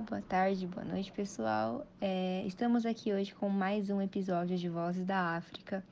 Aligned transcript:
boa 0.00 0.22
tarde, 0.22 0.66
boa 0.66 0.84
noite, 0.84 1.12
pessoal. 1.12 1.86
É, 2.00 2.42
estamos 2.46 2.86
aqui 2.86 3.12
hoje 3.12 3.34
com 3.34 3.48
mais 3.50 3.90
um 3.90 4.00
episódio 4.00 4.56
de 4.56 4.68
Vozes 4.68 5.04
da 5.04 5.36
África. 5.36 5.84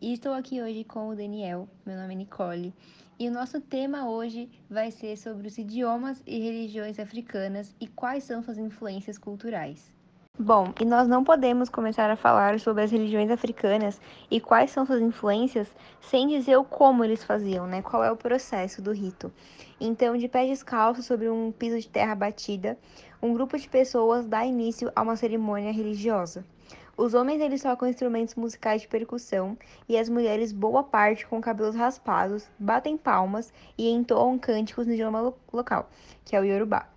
E 0.00 0.12
estou 0.12 0.32
aqui 0.32 0.62
hoje 0.62 0.84
com 0.84 1.08
o 1.08 1.16
Daniel, 1.16 1.68
meu 1.84 1.96
nome 1.96 2.14
é 2.14 2.16
Nicole. 2.18 2.72
E 3.18 3.28
o 3.28 3.32
nosso 3.32 3.60
tema 3.60 4.08
hoje 4.08 4.48
vai 4.70 4.92
ser 4.92 5.16
sobre 5.16 5.48
os 5.48 5.58
idiomas 5.58 6.22
e 6.24 6.38
religiões 6.38 7.00
africanas 7.00 7.74
e 7.80 7.88
quais 7.88 8.22
são 8.22 8.42
suas 8.42 8.58
influências 8.58 9.18
culturais. 9.18 9.92
Bom, 10.38 10.72
e 10.80 10.84
nós 10.86 11.06
não 11.06 11.22
podemos 11.22 11.68
começar 11.68 12.10
a 12.10 12.16
falar 12.16 12.58
sobre 12.58 12.82
as 12.82 12.90
religiões 12.90 13.30
africanas 13.30 14.00
e 14.30 14.40
quais 14.40 14.70
são 14.70 14.86
suas 14.86 15.02
influências 15.02 15.68
sem 16.00 16.26
dizer 16.26 16.56
o 16.56 16.64
como 16.64 17.04
eles 17.04 17.22
faziam, 17.22 17.66
né? 17.66 17.82
Qual 17.82 18.02
é 18.02 18.10
o 18.10 18.16
processo 18.16 18.80
do 18.80 18.92
rito. 18.92 19.30
Então, 19.78 20.16
de 20.16 20.26
pés 20.28 20.48
descalços 20.48 21.04
sobre 21.04 21.28
um 21.28 21.52
piso 21.52 21.78
de 21.78 21.88
terra 21.88 22.14
batida, 22.14 22.78
um 23.22 23.34
grupo 23.34 23.58
de 23.58 23.68
pessoas 23.68 24.26
dá 24.26 24.44
início 24.44 24.90
a 24.96 25.02
uma 25.02 25.16
cerimônia 25.16 25.70
religiosa. 25.70 26.44
Os 26.96 27.12
homens 27.12 27.40
eles 27.40 27.62
tocam 27.62 27.86
instrumentos 27.86 28.34
musicais 28.34 28.82
de 28.82 28.88
percussão 28.88 29.56
e 29.88 29.98
as 29.98 30.08
mulheres, 30.08 30.50
boa 30.50 30.82
parte 30.82 31.26
com 31.26 31.40
cabelos 31.42 31.76
raspados, 31.76 32.50
batem 32.58 32.96
palmas 32.96 33.52
e 33.78 33.88
entoam 33.90 34.38
cânticos 34.38 34.86
no 34.86 34.94
idioma 34.94 35.20
lo 35.20 35.36
local, 35.52 35.88
que 36.24 36.34
é 36.34 36.40
o 36.40 36.44
Yorubá. 36.44 36.91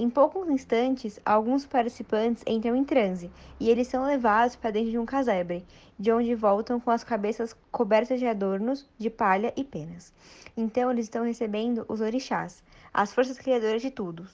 Em 0.00 0.08
poucos 0.08 0.48
instantes, 0.48 1.18
alguns 1.26 1.66
participantes 1.66 2.44
entram 2.46 2.76
em 2.76 2.84
transe 2.84 3.32
e 3.58 3.68
eles 3.68 3.88
são 3.88 4.06
levados 4.06 4.54
para 4.54 4.70
dentro 4.70 4.92
de 4.92 4.98
um 4.98 5.04
casebre, 5.04 5.66
de 5.98 6.12
onde 6.12 6.36
voltam 6.36 6.78
com 6.78 6.92
as 6.92 7.02
cabeças 7.02 7.52
cobertas 7.72 8.20
de 8.20 8.26
adornos 8.26 8.88
de 8.96 9.10
palha 9.10 9.52
e 9.56 9.64
penas. 9.64 10.14
Então, 10.56 10.88
eles 10.88 11.06
estão 11.06 11.24
recebendo 11.24 11.84
os 11.88 12.00
orixás, 12.00 12.62
as 12.94 13.12
forças 13.12 13.38
criadoras 13.38 13.82
de 13.82 13.90
tudo, 13.90 14.24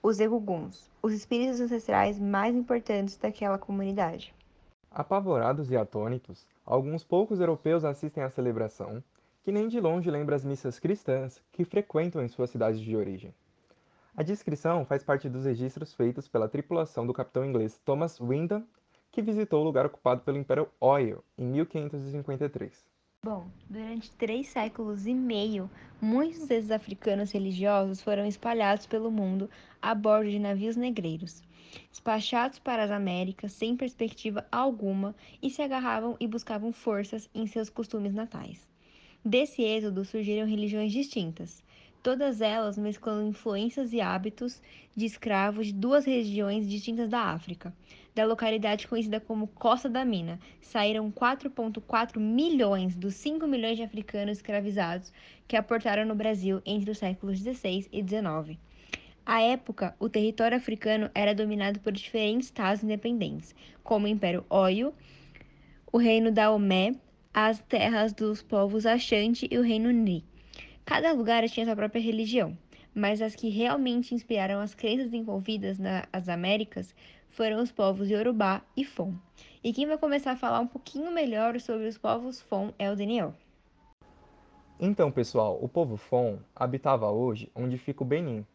os 0.00 0.20
eguguns, 0.20 0.88
os 1.02 1.12
espíritos 1.12 1.60
ancestrais 1.60 2.16
mais 2.16 2.54
importantes 2.54 3.16
daquela 3.16 3.58
comunidade. 3.58 4.32
Apavorados 4.88 5.68
e 5.72 5.76
atônitos, 5.76 6.46
alguns 6.64 7.02
poucos 7.02 7.40
europeus 7.40 7.84
assistem 7.84 8.22
à 8.22 8.30
celebração, 8.30 9.02
que 9.42 9.50
nem 9.50 9.66
de 9.66 9.80
longe 9.80 10.08
lembra 10.08 10.36
as 10.36 10.44
missas 10.44 10.78
cristãs 10.78 11.42
que 11.50 11.64
frequentam 11.64 12.22
em 12.22 12.28
suas 12.28 12.50
cidades 12.50 12.80
de 12.80 12.96
origem. 12.96 13.34
A 14.18 14.24
descrição 14.24 14.84
faz 14.84 15.04
parte 15.04 15.28
dos 15.28 15.44
registros 15.44 15.94
feitos 15.94 16.26
pela 16.26 16.48
tripulação 16.48 17.06
do 17.06 17.12
capitão 17.12 17.44
inglês 17.44 17.80
Thomas 17.84 18.18
Windham, 18.18 18.66
que 19.12 19.22
visitou 19.22 19.60
o 19.60 19.64
lugar 19.64 19.86
ocupado 19.86 20.22
pelo 20.22 20.36
Império 20.36 20.68
Oyo 20.80 21.22
em 21.38 21.46
1553. 21.46 22.84
Bom, 23.24 23.48
durante 23.70 24.10
três 24.10 24.48
séculos 24.48 25.06
e 25.06 25.14
meio, 25.14 25.70
muitos 26.00 26.48
desses 26.48 26.72
africanos 26.72 27.30
religiosos 27.30 28.02
foram 28.02 28.26
espalhados 28.26 28.86
pelo 28.86 29.08
mundo 29.08 29.48
a 29.80 29.94
bordo 29.94 30.28
de 30.28 30.40
navios 30.40 30.74
negreiros, 30.74 31.40
despachados 31.88 32.58
para 32.58 32.82
as 32.82 32.90
Américas 32.90 33.52
sem 33.52 33.76
perspectiva 33.76 34.44
alguma 34.50 35.14
e 35.40 35.48
se 35.48 35.62
agarravam 35.62 36.16
e 36.18 36.26
buscavam 36.26 36.72
forças 36.72 37.30
em 37.32 37.46
seus 37.46 37.70
costumes 37.70 38.12
natais. 38.12 38.66
Desse 39.24 39.62
êxodo 39.62 40.04
surgiram 40.04 40.44
religiões 40.44 40.90
distintas, 40.90 41.62
todas 42.08 42.40
elas 42.40 42.78
mesclando 42.78 43.28
influências 43.28 43.92
e 43.92 44.00
hábitos 44.00 44.62
de 44.96 45.04
escravos 45.04 45.66
de 45.66 45.74
duas 45.74 46.06
regiões 46.06 46.66
distintas 46.66 47.10
da 47.10 47.20
África. 47.20 47.70
Da 48.14 48.24
localidade 48.24 48.88
conhecida 48.88 49.20
como 49.20 49.46
Costa 49.46 49.90
da 49.90 50.06
Mina, 50.06 50.40
saíram 50.62 51.12
4,4 51.12 52.18
milhões 52.18 52.96
dos 52.96 53.12
5 53.16 53.46
milhões 53.46 53.76
de 53.76 53.82
africanos 53.82 54.38
escravizados 54.38 55.12
que 55.46 55.54
aportaram 55.54 56.06
no 56.06 56.14
Brasil 56.14 56.62
entre 56.64 56.90
os 56.90 56.96
séculos 56.96 57.40
16 57.42 57.90
e 57.92 58.02
19. 58.02 58.58
À 59.26 59.42
época, 59.42 59.94
o 60.00 60.08
território 60.08 60.56
africano 60.56 61.10
era 61.14 61.34
dominado 61.34 61.78
por 61.80 61.92
diferentes 61.92 62.46
estados 62.46 62.82
independentes, 62.82 63.54
como 63.84 64.06
o 64.06 64.08
Império 64.08 64.46
Oyo, 64.48 64.94
o 65.92 65.98
Reino 65.98 66.32
da 66.32 66.50
Omé, 66.50 66.94
as 67.34 67.60
terras 67.68 68.14
dos 68.14 68.40
povos 68.40 68.86
Ashanti 68.86 69.46
e 69.50 69.58
o 69.58 69.62
Reino 69.62 69.90
Ni. 69.90 70.24
Cada 70.88 71.12
lugar 71.12 71.46
tinha 71.50 71.66
sua 71.66 71.76
própria 71.76 72.00
religião, 72.00 72.56
mas 72.94 73.20
as 73.20 73.34
que 73.34 73.50
realmente 73.50 74.14
inspiraram 74.14 74.58
as 74.58 74.74
crenças 74.74 75.12
envolvidas 75.12 75.78
nas 75.78 76.30
Américas 76.30 76.94
foram 77.28 77.62
os 77.62 77.70
povos 77.70 78.08
Yorubá 78.08 78.62
e 78.74 78.86
Fon. 78.86 79.12
E 79.62 79.70
quem 79.70 79.86
vai 79.86 79.98
começar 79.98 80.32
a 80.32 80.36
falar 80.36 80.60
um 80.60 80.66
pouquinho 80.66 81.12
melhor 81.12 81.60
sobre 81.60 81.86
os 81.86 81.98
povos 81.98 82.40
Fon 82.40 82.72
é 82.78 82.90
o 82.90 82.96
Daniel. 82.96 83.34
Então, 84.80 85.12
pessoal, 85.12 85.58
o 85.60 85.68
povo 85.68 85.98
Fon 85.98 86.38
habitava 86.56 87.10
hoje 87.10 87.52
onde 87.54 87.76
fica 87.76 88.02
o 88.02 88.06
Benin, 88.06 88.46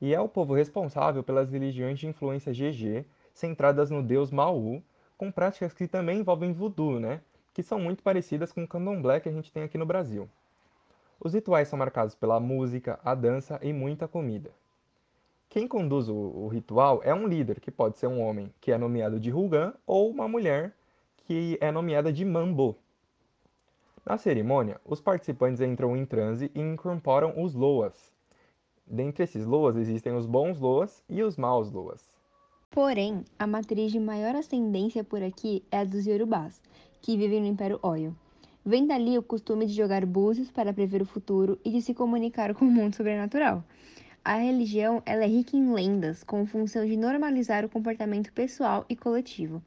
e 0.00 0.14
é 0.14 0.20
o 0.22 0.26
povo 0.26 0.54
responsável 0.54 1.22
pelas 1.22 1.50
religiões 1.50 1.98
de 1.98 2.06
influência 2.06 2.50
GG, 2.50 3.04
centradas 3.34 3.90
no 3.90 4.02
deus 4.02 4.30
Maú, 4.30 4.82
com 5.18 5.30
práticas 5.30 5.74
que 5.74 5.86
também 5.86 6.20
envolvem 6.20 6.50
voodoo, 6.50 6.98
né? 6.98 7.20
Que 7.52 7.62
são 7.62 7.78
muito 7.78 8.02
parecidas 8.02 8.52
com 8.52 8.64
o 8.64 8.68
candomblé 8.68 9.20
que 9.20 9.28
a 9.28 9.32
gente 9.32 9.52
tem 9.52 9.64
aqui 9.64 9.76
no 9.76 9.84
Brasil. 9.84 10.30
Os 11.20 11.34
rituais 11.34 11.66
são 11.68 11.78
marcados 11.78 12.14
pela 12.14 12.38
música, 12.38 13.00
a 13.04 13.14
dança 13.14 13.58
e 13.62 13.72
muita 13.72 14.06
comida. 14.06 14.50
Quem 15.48 15.66
conduz 15.66 16.08
o, 16.08 16.14
o, 16.14 16.46
ritual 16.48 17.00
é 17.02 17.12
um 17.14 17.26
líder, 17.26 17.58
que 17.58 17.70
pode 17.70 17.98
ser 17.98 18.06
um 18.06 18.20
homem 18.20 18.52
que 18.60 18.70
é 18.70 18.78
nomeado 18.78 19.18
de 19.18 19.30
Rugan 19.30 19.72
ou 19.86 20.10
uma 20.10 20.28
mulher 20.28 20.74
que 21.26 21.58
é 21.60 21.72
nomeada 21.72 22.12
de 22.12 22.24
Mambo. 22.24 22.76
Na 24.04 24.16
cerimônia, 24.16 24.80
os 24.84 25.00
participantes 25.00 25.60
entram 25.60 25.96
em 25.96 26.06
transe 26.06 26.50
e 26.54 26.60
incorporam 26.60 27.42
os 27.42 27.54
loas. 27.54 28.12
Dentre 28.86 29.24
esses 29.24 29.44
loas 29.44 29.76
existem 29.76 30.14
os 30.14 30.24
bons 30.24 30.60
loas 30.60 31.02
e 31.08 31.22
os 31.22 31.36
maus 31.36 31.70
loas. 31.70 32.08
Porém, 32.70 33.24
a 33.38 33.46
matriz 33.46 33.90
de 33.90 33.98
maior 33.98 34.34
ascendência 34.34 35.02
por 35.02 35.22
aqui 35.22 35.64
é 35.70 35.78
a 35.78 35.84
dos 35.84 36.06
Yorubás, 36.06 36.60
que 37.00 37.16
vivem 37.16 37.40
no 37.40 37.46
Império 37.46 37.78
Oyo. 37.82 38.14
Vem 38.68 38.86
dali 38.86 39.16
o 39.16 39.22
costume 39.22 39.64
de 39.64 39.72
jogar 39.72 40.04
búzios 40.04 40.50
para 40.50 40.74
prever 40.74 41.00
o 41.00 41.06
futuro 41.06 41.58
e 41.64 41.70
de 41.70 41.80
se 41.80 41.94
comunicar 41.94 42.54
com 42.54 42.66
o 42.66 42.70
mundo 42.70 42.94
sobrenatural. 42.94 43.64
A 44.22 44.34
religião 44.34 45.02
ela 45.06 45.24
é 45.24 45.26
rica 45.26 45.56
em 45.56 45.72
lendas, 45.72 46.22
com 46.22 46.44
função 46.44 46.84
de 46.84 46.94
normalizar 46.94 47.64
o 47.64 47.68
comportamento 47.70 48.30
pessoal 48.30 48.84
e 48.86 48.94
coletivo. 48.94 49.62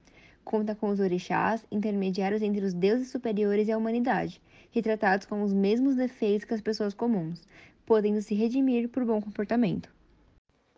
Conta 0.46 0.76
com 0.76 0.90
os 0.90 1.00
orixás, 1.00 1.66
intermediários 1.72 2.44
entre 2.44 2.64
os 2.64 2.76
deuses 2.76 3.10
superiores 3.10 3.68
e 3.68 3.72
a 3.72 3.78
humanidade, 3.80 4.40
retratados 4.70 5.26
com 5.26 5.42
os 5.42 5.52
mesmos 5.52 5.96
defeitos 5.96 6.46
que 6.46 6.54
as 6.54 6.62
pessoas 6.62 6.94
comuns, 6.94 7.42
podendo 7.88 8.22
se 8.22 8.36
redimir 8.36 8.88
por 8.88 9.04
bom 9.04 9.20
comportamento. 9.20 9.92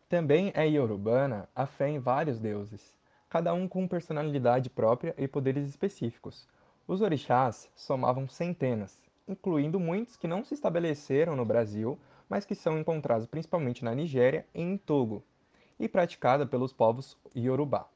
Também 0.07 0.50
é 0.55 0.66
iorubana 0.69 1.50
a 1.53 1.66
fé 1.66 1.90
em 1.90 2.00
vários 2.00 2.40
deuses, 2.40 2.94
cada 3.29 3.53
um 3.53 3.67
com 3.67 3.85
personalidade 3.85 4.69
própria 4.69 5.13
e 5.17 5.28
poderes 5.28 5.67
específicos, 5.67 6.47
os 6.88 7.01
orixás 7.01 7.69
somavam 7.75 8.27
centenas, 8.27 8.99
incluindo 9.27 9.79
muitos 9.79 10.17
que 10.17 10.27
não 10.27 10.44
se 10.44 10.53
estabeleceram 10.53 11.35
no 11.35 11.45
Brasil, 11.45 11.97
mas 12.27 12.45
que 12.45 12.55
são 12.55 12.77
encontrados 12.79 13.25
principalmente 13.27 13.83
na 13.83 13.95
Nigéria 13.95 14.45
e 14.53 14.61
em 14.61 14.77
Togo, 14.77 15.23
e 15.79 15.88
praticada 15.88 16.45
pelos 16.45 16.73
povos 16.73 17.17
Yorubá. 17.35 17.88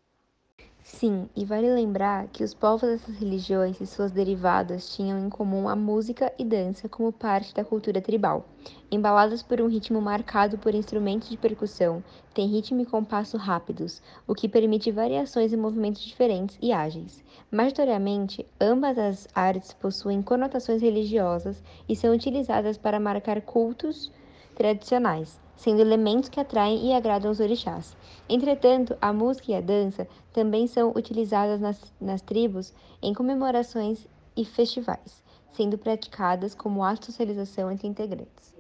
Sim, 0.89 1.28
e 1.35 1.44
vale 1.44 1.69
lembrar 1.69 2.28
que 2.29 2.44
os 2.44 2.53
povos 2.53 2.89
dessas 2.89 3.16
religiões 3.17 3.79
e 3.81 3.85
suas 3.85 4.09
derivadas 4.09 4.95
tinham 4.95 5.19
em 5.19 5.29
comum 5.29 5.67
a 5.67 5.75
música 5.75 6.31
e 6.39 6.45
dança 6.45 6.88
como 6.88 7.11
parte 7.11 7.53
da 7.53 7.66
cultura 7.66 8.01
tribal. 8.01 8.45
Embaladas 8.89 9.44
por 9.44 9.59
um 9.59 9.67
ritmo 9.67 10.01
marcado 10.01 10.57
por 10.57 10.73
instrumentos 10.73 11.29
de 11.29 11.35
percussão, 11.35 12.01
têm 12.33 12.47
ritmo 12.47 12.79
e 12.79 12.85
compasso 12.85 13.35
rápidos, 13.35 14.01
o 14.25 14.33
que 14.33 14.47
permite 14.47 14.89
variações 14.89 15.51
em 15.51 15.57
movimentos 15.57 16.01
diferentes 16.01 16.57
e 16.61 16.72
ágeis. 16.72 17.22
Majoritariamente, 17.51 18.45
ambas 18.59 18.97
as 18.97 19.27
artes 19.35 19.73
possuem 19.73 20.22
conotações 20.22 20.81
religiosas 20.81 21.61
e 21.88 21.95
são 21.95 22.13
utilizadas 22.13 22.77
para 22.77 23.00
marcar 23.00 23.41
cultos 23.41 24.09
tradicionais, 24.57 25.39
sendo 25.56 25.81
elementos 25.81 26.30
que 26.30 26.39
atraem 26.39 26.88
e 26.88 26.94
agradam 26.94 27.30
os 27.30 27.39
orixás. 27.39 27.95
Entretanto, 28.27 28.98
a 29.00 29.13
música 29.13 29.51
e 29.51 29.56
a 29.56 29.62
dança 29.62 30.07
também 30.33 30.65
são 30.65 30.92
utilizadas 30.95 31.62
nas, 31.62 31.94
nas 32.01 32.24
tribos 32.24 32.74
em 33.00 33.13
comemorações 33.13 34.07
e 34.36 34.44
festivais, 34.44 35.24
sendo 35.54 35.77
praticadas 35.77 36.56
como 36.56 36.81
de 36.95 37.06
socialização 37.06 37.71
entre 37.71 37.88
integrantes. 37.88 38.56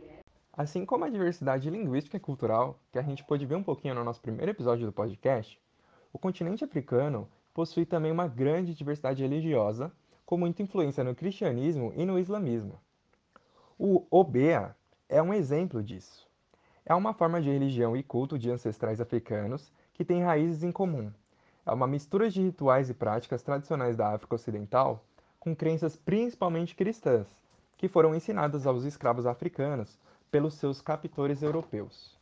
Assim 0.53 0.85
como 0.85 1.03
a 1.03 1.09
diversidade 1.09 1.67
linguística 1.67 2.17
e 2.17 2.19
cultural, 2.19 2.79
que 2.91 2.99
a 2.99 3.03
gente 3.03 3.23
pôde 3.23 3.45
ver 3.45 3.55
um 3.55 3.63
pouquinho 3.63 3.95
no 3.95 4.03
nosso 4.03 4.21
primeiro 4.21 4.51
episódio 4.51 4.85
do 4.85 4.93
podcast, 4.93 5.59
o 6.13 6.19
continente 6.19 6.63
africano 6.63 7.27
possui 7.55 7.87
também 7.87 8.11
uma 8.11 8.27
grande 8.27 8.75
diversidade 8.75 9.23
religiosa, 9.23 9.91
com 10.25 10.37
muita 10.37 10.61
influência 10.61 11.03
no 11.03 11.15
cristianismo 11.15 11.91
e 11.95 12.05
no 12.05 12.19
islamismo. 12.19 12.79
O 13.79 14.05
Obea 14.11 14.75
é 15.09 15.21
um 15.21 15.33
exemplo 15.33 15.81
disso. 15.81 16.27
É 16.85 16.93
uma 16.93 17.13
forma 17.13 17.41
de 17.41 17.49
religião 17.49 17.95
e 17.95 18.03
culto 18.03 18.37
de 18.37 18.51
ancestrais 18.51 18.99
africanos 18.99 19.71
que 19.93 20.03
tem 20.03 20.23
raízes 20.23 20.63
em 20.63 20.71
comum. 20.71 21.11
É 21.65 21.71
uma 21.71 21.87
mistura 21.87 22.29
de 22.29 22.41
rituais 22.41 22.89
e 22.89 22.93
práticas 22.93 23.41
tradicionais 23.41 23.95
da 23.95 24.13
África 24.13 24.35
Ocidental 24.35 25.03
com 25.39 25.55
crenças 25.55 25.95
principalmente 25.95 26.75
cristãs, 26.75 27.27
que 27.77 27.87
foram 27.87 28.13
ensinadas 28.15 28.67
aos 28.67 28.83
escravos 28.83 29.25
africanos 29.25 29.97
pelos 30.29 30.55
seus 30.55 30.81
captores 30.81 31.41
europeus. 31.41 32.16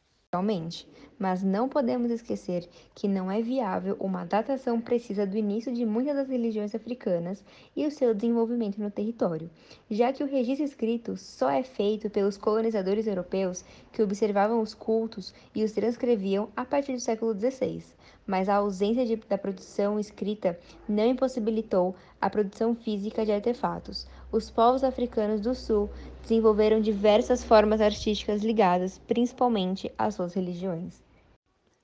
Mas 1.17 1.41
não 1.41 1.69
podemos 1.69 2.11
esquecer 2.11 2.67
que 2.93 3.07
não 3.07 3.31
é 3.31 3.41
viável 3.41 3.95
uma 3.99 4.25
datação 4.25 4.81
precisa 4.81 5.25
do 5.25 5.37
início 5.37 5.73
de 5.73 5.85
muitas 5.85 6.15
das 6.15 6.27
religiões 6.27 6.75
africanas 6.75 7.43
e 7.75 7.85
o 7.85 7.91
seu 7.91 8.13
desenvolvimento 8.13 8.81
no 8.81 8.91
território, 8.91 9.49
já 9.89 10.11
que 10.11 10.23
o 10.23 10.27
registro 10.27 10.65
escrito 10.65 11.15
só 11.15 11.49
é 11.49 11.63
feito 11.63 12.09
pelos 12.09 12.37
colonizadores 12.37 13.07
europeus 13.07 13.63
que 13.93 14.03
observavam 14.03 14.61
os 14.61 14.73
cultos 14.73 15.33
e 15.53 15.63
os 15.63 15.71
transcreviam 15.71 16.49
a 16.55 16.65
partir 16.65 16.93
do 16.93 16.99
século 16.99 17.33
XVI. 17.33 17.83
Mas 18.27 18.49
a 18.49 18.55
ausência 18.55 19.05
de, 19.05 19.15
da 19.15 19.37
produção 19.37 19.99
escrita 19.99 20.59
não 20.89 21.05
impossibilitou 21.05 21.95
a 22.19 22.29
produção 22.29 22.75
física 22.75 23.25
de 23.25 23.31
artefatos. 23.31 24.07
Os 24.35 24.51
povos 24.51 24.83
africanos 24.83 25.39
do 25.39 25.55
sul 25.55 25.89
desenvolveram 26.21 26.81
diversas 26.81 27.41
formas 27.41 27.79
artísticas 27.79 28.43
ligadas 28.43 28.97
principalmente 28.97 29.89
às 29.97 30.15
suas 30.15 30.33
religiões. 30.33 31.01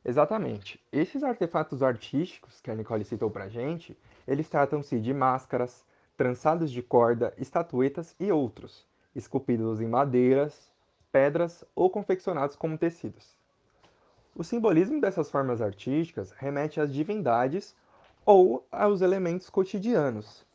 Exatamente. 0.03 0.77
Esses 0.91 1.23
artefatos 1.23 1.81
artísticos 1.81 2.59
que 2.59 2.69
a 2.69 2.75
Nicole 2.75 3.05
citou 3.05 3.31
pra 3.31 3.47
gente, 3.47 3.97
eles 4.27 4.49
tratam-se 4.49 4.99
de 4.99 5.13
máscaras, 5.13 5.85
trançados 6.17 6.69
de 6.69 6.81
corda, 6.81 7.33
estatuetas 7.37 8.13
e 8.19 8.29
outros, 8.33 8.85
esculpidos 9.15 9.79
em 9.79 9.87
madeiras, 9.87 10.73
pedras 11.09 11.63
ou 11.73 11.89
confeccionados 11.89 12.57
como 12.57 12.77
tecidos. 12.77 13.33
O 14.35 14.43
simbolismo 14.43 14.99
dessas 14.99 15.31
formas 15.31 15.61
artísticas 15.61 16.33
remete 16.33 16.81
às 16.81 16.93
divindades 16.93 17.73
ou 18.25 18.67
aos 18.69 18.99
elementos 18.99 19.49
cotidianos, 19.49 20.45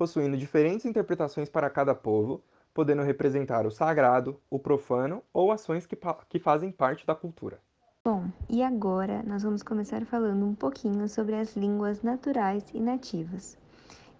possuindo 0.00 0.34
diferentes 0.34 0.86
interpretações 0.86 1.50
para 1.50 1.68
cada 1.68 1.94
povo, 1.94 2.42
podendo 2.72 3.02
representar 3.02 3.66
o 3.66 3.70
sagrado, 3.70 4.40
o 4.48 4.58
profano 4.58 5.22
ou 5.30 5.52
ações 5.52 5.84
que, 5.84 5.94
que 6.26 6.38
fazem 6.38 6.72
parte 6.72 7.06
da 7.06 7.14
cultura. 7.14 7.60
Bom, 8.02 8.24
e 8.48 8.62
agora 8.62 9.22
nós 9.26 9.42
vamos 9.42 9.62
começar 9.62 10.02
falando 10.06 10.46
um 10.46 10.54
pouquinho 10.54 11.06
sobre 11.06 11.34
as 11.34 11.54
línguas 11.54 12.00
naturais 12.00 12.64
e 12.72 12.80
nativas, 12.80 13.58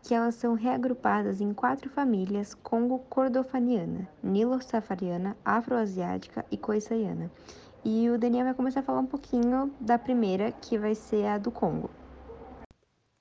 que 0.03 0.13
elas 0.13 0.35
são 0.35 0.53
reagrupadas 0.53 1.41
em 1.41 1.55
quatro 1.55 1.89
famílias 1.89 2.53
congo-cordofaniana, 2.53 4.07
nilo-safariana, 4.23 5.35
afroasiática 5.43 6.45
e 6.51 6.59
coissaiana. 6.59 7.31
E 7.83 8.11
o 8.11 8.19
Daniel 8.19 8.45
vai 8.45 8.55
começar 8.55 8.81
a 8.81 8.83
falar 8.83 9.01
um 9.01 9.07
pouquinho 9.07 9.73
da 9.81 9.99
primeira, 9.99 10.53
que 10.53 10.77
vai 10.77 10.95
ser 10.95 11.25
a 11.25 11.39
do 11.39 11.51
Congo. 11.51 11.89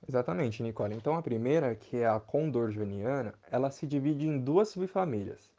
Exatamente, 0.09 0.63
Nicole. 0.63 0.95
Então 0.95 1.13
a 1.13 1.21
primeira, 1.21 1.75
que 1.75 1.97
é 1.97 2.07
a 2.07 2.19
condorjoniana, 2.19 3.31
ela 3.51 3.69
se 3.69 3.85
divide 3.85 4.27
em 4.27 4.39
duas 4.39 4.69
subfamílias. 4.69 5.51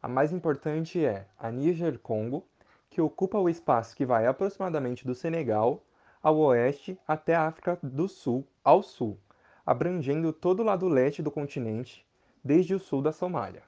A 0.00 0.06
mais 0.06 0.32
importante 0.32 1.04
é 1.04 1.26
a 1.36 1.50
Níger-Congo, 1.50 2.46
que 2.88 3.00
ocupa 3.00 3.36
o 3.36 3.48
espaço 3.48 3.96
que 3.96 4.06
vai 4.06 4.24
aproximadamente 4.28 5.04
do 5.04 5.12
Senegal 5.12 5.82
ao 6.22 6.38
oeste 6.38 6.96
até 7.04 7.34
a 7.34 7.48
África 7.48 7.80
do 7.82 8.06
Sul 8.06 8.46
ao 8.62 8.80
sul, 8.80 9.18
abrangendo 9.66 10.32
todo 10.32 10.60
o 10.60 10.64
lado 10.64 10.86
leste 10.86 11.20
do 11.20 11.30
continente, 11.32 12.06
desde 12.44 12.76
o 12.76 12.78
sul 12.78 13.02
da 13.02 13.10
Somália. 13.10 13.64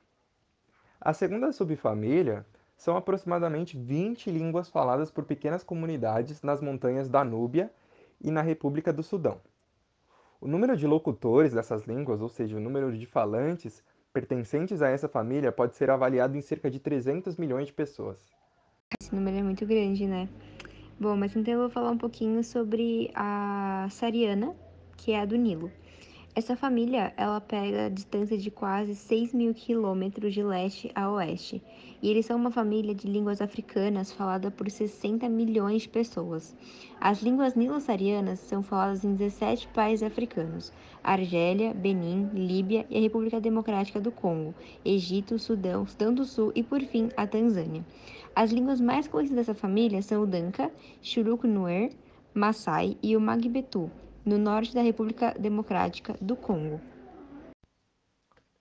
A 1.01 1.13
segunda 1.13 1.51
subfamília 1.51 2.47
são 2.77 2.97
aproximadamente 2.97 3.77
20 3.77 4.31
línguas 4.31 4.69
faladas 4.69 5.11
por 5.11 5.25
pequenas 5.25 5.65
comunidades 5.65 6.43
nas 6.43 6.61
montanhas 6.61 7.09
da 7.09 7.25
Núbia 7.25 7.73
e 8.21 8.31
na 8.31 8.41
República 8.41 8.93
do 8.93 9.03
Sudão. 9.03 9.41
O 10.41 10.47
número 10.47 10.77
de 10.77 10.87
locutores 10.87 11.53
dessas 11.53 11.85
línguas, 11.85 12.21
ou 12.21 12.29
seja, 12.29 12.57
o 12.57 12.61
número 12.61 12.97
de 12.97 13.05
falantes 13.07 13.83
pertencentes 14.13 14.81
a 14.81 14.89
essa 14.89 15.09
família, 15.09 15.51
pode 15.51 15.75
ser 15.75 15.91
avaliado 15.91 16.37
em 16.37 16.41
cerca 16.41 16.71
de 16.71 16.79
300 16.79 17.37
milhões 17.37 17.67
de 17.67 17.73
pessoas. 17.73 18.25
Esse 19.01 19.13
número 19.13 19.37
é 19.37 19.43
muito 19.43 19.67
grande, 19.67 20.07
né? 20.07 20.29
Bom, 20.99 21.17
mas 21.17 21.35
então 21.35 21.55
eu 21.55 21.61
vou 21.61 21.71
falar 21.71 21.91
um 21.91 21.99
pouquinho 21.99 22.45
sobre 22.45 23.11
a 23.17 23.89
Sariana, 23.91 24.55
que 24.97 25.11
é 25.11 25.21
a 25.21 25.25
do 25.25 25.35
Nilo. 25.35 25.73
Essa 26.39 26.55
família, 26.55 27.13
ela 27.17 27.41
pega 27.41 27.87
a 27.87 27.89
distância 27.89 28.39
de 28.39 28.49
quase 28.49 28.95
6 28.95 29.35
mil 29.35 29.53
quilômetros 29.53 30.33
de 30.33 30.41
leste 30.41 30.89
a 30.95 31.11
oeste. 31.11 31.61
E 32.01 32.09
eles 32.09 32.27
são 32.27 32.37
uma 32.37 32.53
família 32.53 32.95
de 32.95 33.09
línguas 33.09 33.43
africanas 33.43 34.13
falada 34.13 34.49
por 34.49 34.71
60 34.71 35.29
milhões 35.29 35.83
de 35.83 35.89
pessoas. 35.89 36.55
As 37.01 37.21
línguas 37.21 37.57
nilo-sarianas 37.57 38.39
são 38.39 38.63
faladas 38.63 39.03
em 39.05 39.17
17 39.17 39.67
países 39.75 40.05
africanos. 40.05 40.73
Argélia, 41.03 41.75
Benin, 41.75 42.31
Líbia 42.33 42.87
e 42.89 42.97
a 42.97 43.01
República 43.01 43.41
Democrática 43.41 44.01
do 44.01 44.13
Congo, 44.13 44.55
Egito, 44.85 45.41
Sudão, 45.41 45.89
Sudão 45.89 46.15
do 46.15 46.25
Sul 46.25 46.53
e, 46.55 46.63
por 46.63 46.81
fim, 46.83 47.09
a 47.17 47.27
Tanzânia. 47.27 47.85
As 48.33 48.53
línguas 48.53 48.81
mais 48.81 49.09
conhecidas 49.09 49.45
dessa 49.45 49.59
família 49.59 50.01
são 50.03 50.23
o 50.23 50.27
Danka, 50.27 50.71
Churuk-Nuer, 51.03 51.91
Maasai 52.33 52.97
e 53.03 53.17
o 53.17 53.21
Magbetu, 53.21 53.91
no 54.29 54.37
norte 54.37 54.75
da 54.75 54.83
República 54.83 55.35
Democrática 55.39 56.15
do 56.21 56.37
Congo. 56.37 56.79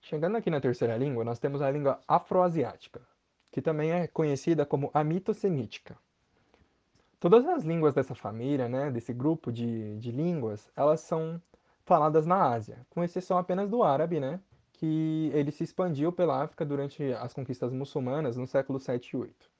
Chegando 0.00 0.38
aqui 0.38 0.48
na 0.48 0.62
terceira 0.62 0.96
língua, 0.96 1.22
nós 1.22 1.38
temos 1.38 1.60
a 1.60 1.70
língua 1.70 2.00
afroasiática, 2.08 3.02
que 3.52 3.60
também 3.60 3.92
é 3.92 4.06
conhecida 4.06 4.64
como 4.64 4.90
a 4.94 5.04
mitosemítica. 5.04 5.94
Todas 7.20 7.46
as 7.46 7.64
línguas 7.64 7.92
dessa 7.92 8.14
família, 8.14 8.66
né, 8.66 8.90
desse 8.90 9.12
grupo 9.12 9.52
de, 9.52 9.98
de 9.98 10.10
línguas, 10.10 10.70
elas 10.74 11.00
são 11.00 11.40
faladas 11.84 12.24
na 12.24 12.50
Ásia, 12.50 12.86
com 12.88 13.04
exceção 13.04 13.36
apenas 13.36 13.68
do 13.68 13.82
árabe, 13.82 14.18
né, 14.18 14.40
que 14.72 15.30
ele 15.34 15.50
se 15.50 15.64
expandiu 15.64 16.10
pela 16.10 16.42
África 16.44 16.64
durante 16.64 17.12
as 17.12 17.34
conquistas 17.34 17.74
muçulmanas 17.74 18.38
no 18.38 18.46
século 18.46 18.80
7 18.80 19.10
e 19.10 19.16
8. 19.18 19.50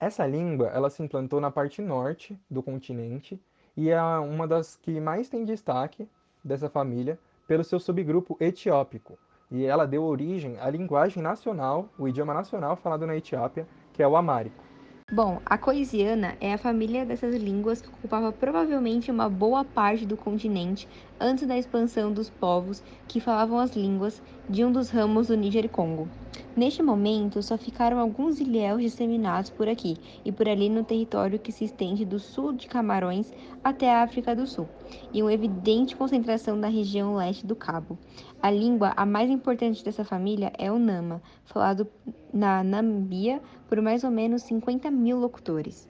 Essa 0.00 0.26
língua 0.26 0.68
ela 0.68 0.88
se 0.88 1.02
implantou 1.02 1.38
na 1.38 1.50
parte 1.50 1.82
norte 1.82 2.38
do 2.50 2.62
continente 2.62 3.38
e 3.76 3.90
é 3.90 4.00
uma 4.00 4.48
das 4.48 4.76
que 4.76 5.00
mais 5.00 5.28
tem 5.28 5.44
destaque 5.44 6.08
dessa 6.42 6.68
família 6.70 7.18
pelo 7.46 7.62
seu 7.62 7.78
subgrupo 7.78 8.36
etiópico. 8.40 9.18
E 9.50 9.64
ela 9.64 9.86
deu 9.86 10.02
origem 10.02 10.58
à 10.58 10.68
linguagem 10.68 11.22
nacional, 11.22 11.88
o 11.98 12.08
idioma 12.08 12.34
nacional 12.34 12.76
falado 12.76 13.06
na 13.06 13.16
Etiópia, 13.16 13.66
que 13.92 14.02
é 14.02 14.08
o 14.08 14.16
amárico. 14.16 14.64
Bom, 15.12 15.40
a 15.46 15.56
coisiana 15.56 16.36
é 16.40 16.52
a 16.52 16.58
família 16.58 17.06
dessas 17.06 17.36
línguas 17.36 17.80
que 17.80 17.88
ocupava 17.88 18.32
provavelmente 18.32 19.08
uma 19.08 19.28
boa 19.28 19.64
parte 19.64 20.04
do 20.04 20.16
continente 20.16 20.88
antes 21.20 21.46
da 21.46 21.56
expansão 21.56 22.12
dos 22.12 22.28
povos 22.28 22.82
que 23.06 23.20
falavam 23.20 23.60
as 23.60 23.76
línguas 23.76 24.20
de 24.48 24.64
um 24.64 24.72
dos 24.72 24.90
ramos 24.90 25.28
do 25.28 25.36
Níger-Congo. 25.36 26.08
Neste 26.56 26.82
momento, 26.82 27.42
só 27.42 27.58
ficaram 27.58 27.98
alguns 27.98 28.40
ilhéus 28.40 28.80
disseminados 28.80 29.50
por 29.50 29.68
aqui 29.68 29.94
e 30.24 30.32
por 30.32 30.48
ali 30.48 30.70
no 30.70 30.82
território 30.82 31.38
que 31.38 31.52
se 31.52 31.64
estende 31.64 32.02
do 32.02 32.18
sul 32.18 32.54
de 32.54 32.66
Camarões 32.66 33.30
até 33.62 33.92
a 33.92 34.02
África 34.02 34.34
do 34.34 34.46
Sul, 34.46 34.66
e 35.12 35.22
uma 35.22 35.34
evidente 35.34 35.94
concentração 35.94 36.58
da 36.58 36.68
região 36.68 37.14
leste 37.14 37.46
do 37.46 37.54
Cabo. 37.54 37.98
A 38.40 38.50
língua 38.50 38.94
a 38.96 39.04
mais 39.04 39.28
importante 39.28 39.84
dessa 39.84 40.02
família 40.02 40.50
é 40.56 40.72
o 40.72 40.78
Nama, 40.78 41.20
falado 41.44 41.86
na 42.32 42.64
Namíbia 42.64 43.42
por 43.68 43.82
mais 43.82 44.02
ou 44.02 44.10
menos 44.10 44.42
50 44.44 44.90
mil 44.90 45.18
locutores. 45.18 45.86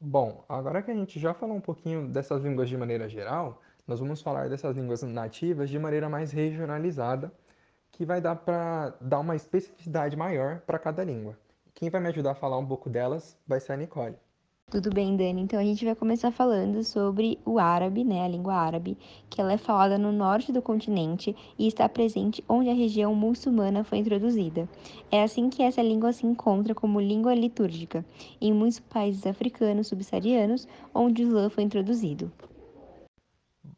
Bom, 0.00 0.42
agora 0.48 0.80
que 0.80 0.90
a 0.90 0.94
gente 0.94 1.20
já 1.20 1.34
falou 1.34 1.54
um 1.54 1.60
pouquinho 1.60 2.08
dessas 2.08 2.42
línguas 2.42 2.66
de 2.66 2.78
maneira 2.78 3.06
geral, 3.10 3.60
nós 3.86 4.00
vamos 4.00 4.22
falar 4.22 4.48
dessas 4.48 4.74
línguas 4.74 5.02
nativas 5.02 5.68
de 5.68 5.78
maneira 5.78 6.08
mais 6.08 6.32
regionalizada, 6.32 7.30
que 8.00 8.06
vai 8.06 8.18
dar 8.18 8.34
para 8.34 8.94
dar 8.98 9.20
uma 9.20 9.36
especificidade 9.36 10.16
maior 10.16 10.60
para 10.60 10.78
cada 10.78 11.04
língua. 11.04 11.38
Quem 11.74 11.90
vai 11.90 12.00
me 12.00 12.08
ajudar 12.08 12.30
a 12.30 12.34
falar 12.34 12.56
um 12.56 12.64
pouco 12.64 12.88
delas 12.88 13.36
vai 13.46 13.60
ser 13.60 13.74
a 13.74 13.76
Nicole. 13.76 14.16
Tudo 14.70 14.88
bem, 14.88 15.18
Dani. 15.18 15.42
Então 15.42 15.60
a 15.60 15.62
gente 15.62 15.84
vai 15.84 15.94
começar 15.94 16.30
falando 16.30 16.82
sobre 16.82 17.38
o 17.44 17.58
árabe, 17.58 18.02
né, 18.02 18.24
a 18.24 18.28
língua 18.28 18.54
árabe, 18.54 18.96
que 19.28 19.38
ela 19.38 19.52
é 19.52 19.58
falada 19.58 19.98
no 19.98 20.12
norte 20.12 20.50
do 20.50 20.62
continente 20.62 21.36
e 21.58 21.66
está 21.66 21.86
presente 21.90 22.42
onde 22.48 22.70
a 22.70 22.74
região 22.74 23.14
muçulmana 23.14 23.84
foi 23.84 23.98
introduzida. 23.98 24.66
É 25.12 25.22
assim 25.22 25.50
que 25.50 25.62
essa 25.62 25.82
língua 25.82 26.10
se 26.14 26.26
encontra 26.26 26.74
como 26.74 27.02
língua 27.02 27.34
litúrgica 27.34 28.02
em 28.40 28.50
muitos 28.50 28.80
países 28.80 29.26
africanos 29.26 29.88
subsaarianos 29.88 30.66
onde 30.94 31.22
o 31.22 31.26
Islã 31.28 31.50
foi 31.50 31.64
introduzido. 31.64 32.32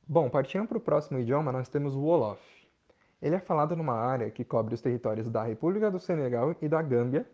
Bom, 0.07 0.31
partindo 0.31 0.69
para 0.69 0.79
o 0.79 0.81
próximo 0.81 1.19
idioma, 1.19 1.51
nós 1.51 1.69
temos 1.69 1.97
o 1.97 2.03
Wolof. 2.03 2.62
Ele 3.23 3.37
é 3.37 3.39
falado 3.39 3.77
numa 3.77 3.95
área 3.95 4.29
que 4.33 4.45
cobre 4.45 4.75
os 4.75 4.81
territórios 4.81 5.31
da 5.31 5.45
República 5.45 5.89
do 5.89 6.01
Senegal 6.01 6.57
e 6.61 6.69
da 6.69 6.83
Gâmbia, 6.83 7.25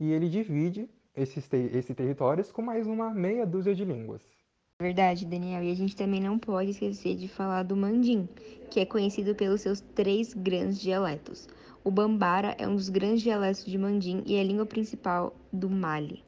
e 0.00 0.10
ele 0.10 0.28
divide 0.28 0.90
esses, 1.14 1.46
ter 1.46 1.76
esses 1.76 1.94
territórios 1.94 2.50
com 2.50 2.60
mais 2.60 2.88
uma 2.88 3.14
meia 3.14 3.46
dúzia 3.46 3.72
de 3.72 3.84
línguas. 3.84 4.20
Verdade, 4.80 5.24
Daniel. 5.24 5.62
E 5.62 5.70
a 5.70 5.74
gente 5.76 5.94
também 5.94 6.20
não 6.20 6.40
pode 6.40 6.70
esquecer 6.70 7.14
de 7.14 7.28
falar 7.28 7.62
do 7.62 7.76
mandim, 7.76 8.28
que 8.68 8.80
é 8.80 8.84
conhecido 8.84 9.32
pelos 9.34 9.60
seus 9.60 9.80
três 9.80 10.34
grandes 10.34 10.80
dialetos. 10.80 11.48
O 11.84 11.90
bambara 11.90 12.56
é 12.58 12.66
um 12.66 12.74
dos 12.74 12.88
grandes 12.88 13.22
dialetos 13.22 13.64
de 13.64 13.78
mandim 13.78 14.24
e 14.26 14.34
é 14.34 14.40
a 14.40 14.44
língua 14.44 14.66
principal 14.66 15.32
do 15.52 15.70
Mali. 15.70 16.24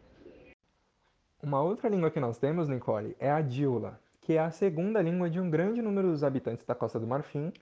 Uma 1.43 1.61
outra 1.61 1.88
língua 1.88 2.11
que 2.11 2.21
nós 2.21 2.38
temos, 2.38 2.69
Nicole, 2.69 3.17
é 3.19 3.31
a 3.31 3.40
Dioula, 3.40 3.99
que 4.21 4.35
é 4.35 4.38
a 4.38 4.50
segunda 4.52 5.02
língua 5.02 5.29
de 5.29 5.40
um 5.40 5.50
grande 5.50 5.83
número 5.83 6.11
dos 6.12 6.23
habitantes 6.23 6.64
da 6.64 6.75
Costa 6.75 7.00
do 7.00 7.07
Marfim 7.07 7.52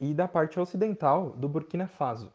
e 0.00 0.14
da 0.14 0.26
parte 0.26 0.58
ocidental 0.58 1.30
do 1.30 1.48
Burkina 1.48 1.86
Faso. 1.86 2.32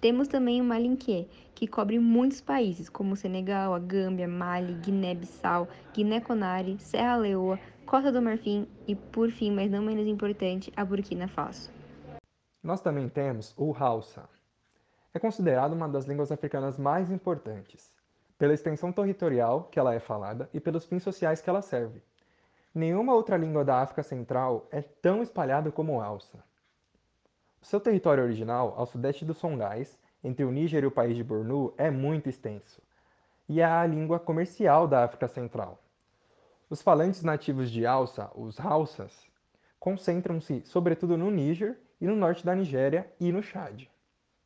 Temos 0.00 0.26
também 0.26 0.60
o 0.60 0.64
Malinquê, 0.64 1.28
que 1.54 1.66
cobre 1.66 1.98
muitos 1.98 2.40
países, 2.40 2.88
como 2.88 3.16
Senegal, 3.16 3.72
a 3.72 3.78
Gâmbia, 3.78 4.26
Mali, 4.26 4.74
Guiné-Bissau, 4.74 5.68
Guiné-Conakry, 5.94 6.78
Serra 6.80 7.16
Leoa, 7.16 7.58
Costa 7.86 8.10
do 8.10 8.20
Marfim 8.20 8.66
e, 8.86 8.96
por 8.96 9.30
fim, 9.30 9.52
mas 9.52 9.70
não 9.70 9.82
menos 9.82 10.06
importante, 10.06 10.72
a 10.76 10.84
Burkina 10.84 11.28
Faso. 11.28 11.70
Nós 12.62 12.80
também 12.80 13.08
temos 13.08 13.54
o 13.56 13.74
Hausa. 13.78 14.28
É 15.14 15.18
considerado 15.18 15.72
uma 15.72 15.88
das 15.88 16.04
línguas 16.04 16.32
africanas 16.32 16.78
mais 16.78 17.10
importantes, 17.10 17.92
pela 18.36 18.54
extensão 18.54 18.90
territorial 18.90 19.68
que 19.70 19.78
ela 19.78 19.94
é 19.94 20.00
falada 20.00 20.50
e 20.52 20.58
pelos 20.58 20.84
fins 20.84 21.04
sociais 21.04 21.40
que 21.40 21.48
ela 21.48 21.62
serve. 21.62 22.02
Nenhuma 22.74 23.14
outra 23.14 23.36
língua 23.36 23.64
da 23.64 23.82
África 23.82 24.02
Central 24.02 24.66
é 24.70 24.82
tão 24.82 25.22
espalhada 25.22 25.70
como 25.70 25.96
o 25.96 26.00
Hausa. 26.00 26.42
Seu 27.62 27.80
território 27.80 28.24
original, 28.24 28.74
ao 28.76 28.84
sudeste 28.84 29.24
do 29.24 29.32
Songás, 29.32 29.96
entre 30.22 30.44
o 30.44 30.50
Níger 30.50 30.82
e 30.82 30.86
o 30.86 30.90
país 30.90 31.16
de 31.16 31.22
Bornu, 31.22 31.72
é 31.78 31.92
muito 31.92 32.28
extenso, 32.28 32.82
e 33.48 33.60
é 33.60 33.64
a 33.64 33.86
língua 33.86 34.18
comercial 34.18 34.88
da 34.88 35.04
África 35.04 35.28
Central. 35.28 35.80
Os 36.68 36.82
falantes 36.82 37.22
nativos 37.22 37.70
de 37.70 37.86
Hausa, 37.86 38.30
os 38.34 38.58
Hausas, 38.58 39.26
concentram-se 39.78 40.62
sobretudo 40.64 41.16
no 41.16 41.30
Níger 41.30 41.78
e 42.00 42.06
no 42.06 42.16
norte 42.16 42.44
da 42.44 42.54
Nigéria 42.54 43.08
e 43.20 43.30
no 43.30 43.42
Chad. 43.42 43.86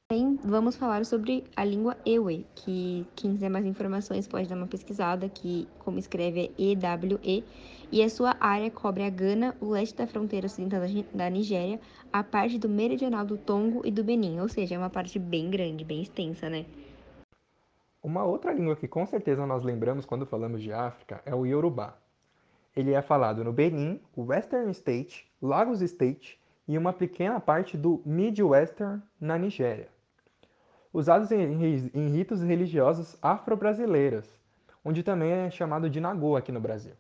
Também 0.09 0.39
vamos 0.45 0.77
falar 0.77 1.05
sobre 1.05 1.43
a 1.57 1.65
língua 1.65 1.97
Ewe, 2.07 2.47
que 2.55 3.05
quem 3.17 3.33
quiser 3.33 3.49
mais 3.49 3.67
informações 3.67 4.29
pode 4.29 4.49
dar 4.49 4.55
uma 4.55 4.69
pesquisada, 4.69 5.29
que 5.29 5.67
como 5.81 5.99
escreve 5.99 6.45
é 6.45 6.63
E-W-E, 6.63 7.43
e 7.91 8.05
a 8.05 8.09
sua 8.09 8.37
área 8.39 8.71
cobre 8.71 9.03
a 9.03 9.11
Gana, 9.11 9.57
o 9.61 9.69
leste 9.69 9.97
da 9.97 10.07
fronteira 10.07 10.47
ocidental 10.47 10.81
da 11.13 11.29
Nigéria, 11.29 11.81
a 12.13 12.23
parte 12.23 12.57
do 12.57 12.69
meridional 12.69 13.27
do 13.27 13.37
Tongo 13.37 13.83
e 13.85 13.91
do 13.91 14.05
Benin, 14.05 14.39
ou 14.39 14.49
seja, 14.49 14.77
é 14.77 14.79
uma 14.79 14.89
parte 14.89 15.19
bem 15.19 15.51
grande, 15.51 15.85
bem 15.85 16.03
extensa, 16.03 16.49
né? 16.49 16.67
Uma 18.01 18.23
outra 18.23 18.53
língua 18.53 18.77
que 18.77 18.87
com 18.87 19.05
certeza 19.07 19.45
nós 19.45 19.65
lembramos 19.65 20.07
quando 20.07 20.25
falamos 20.25 20.63
de 20.63 20.73
África 20.73 21.21
é 21.27 21.35
o 21.35 21.45
Yorubá. 21.45 21.99
Ele 22.77 22.93
é 22.93 23.03
falado 23.03 23.43
no 23.43 23.53
Benin, 23.53 24.01
Western 24.17 24.71
State, 24.71 25.27
Lagos 25.43 25.83
State 25.83 26.39
e 26.69 26.79
uma 26.79 26.93
pequena 26.93 27.41
parte 27.41 27.77
do 27.77 28.01
Midwestern 28.07 29.03
na 29.21 29.37
Nigéria 29.37 29.96
usados 30.97 31.31
em, 31.31 31.91
em 31.93 32.09
ritos 32.09 32.41
religiosos 32.41 33.19
afro-brasileiros, 33.21 34.27
onde 34.83 35.03
também 35.03 35.31
é 35.31 35.51
chamado 35.51 35.91
de 35.91 36.01
Nagô 36.01 36.37
aqui 36.37 36.51
no 36.51 36.59
Brasil. 36.59 36.95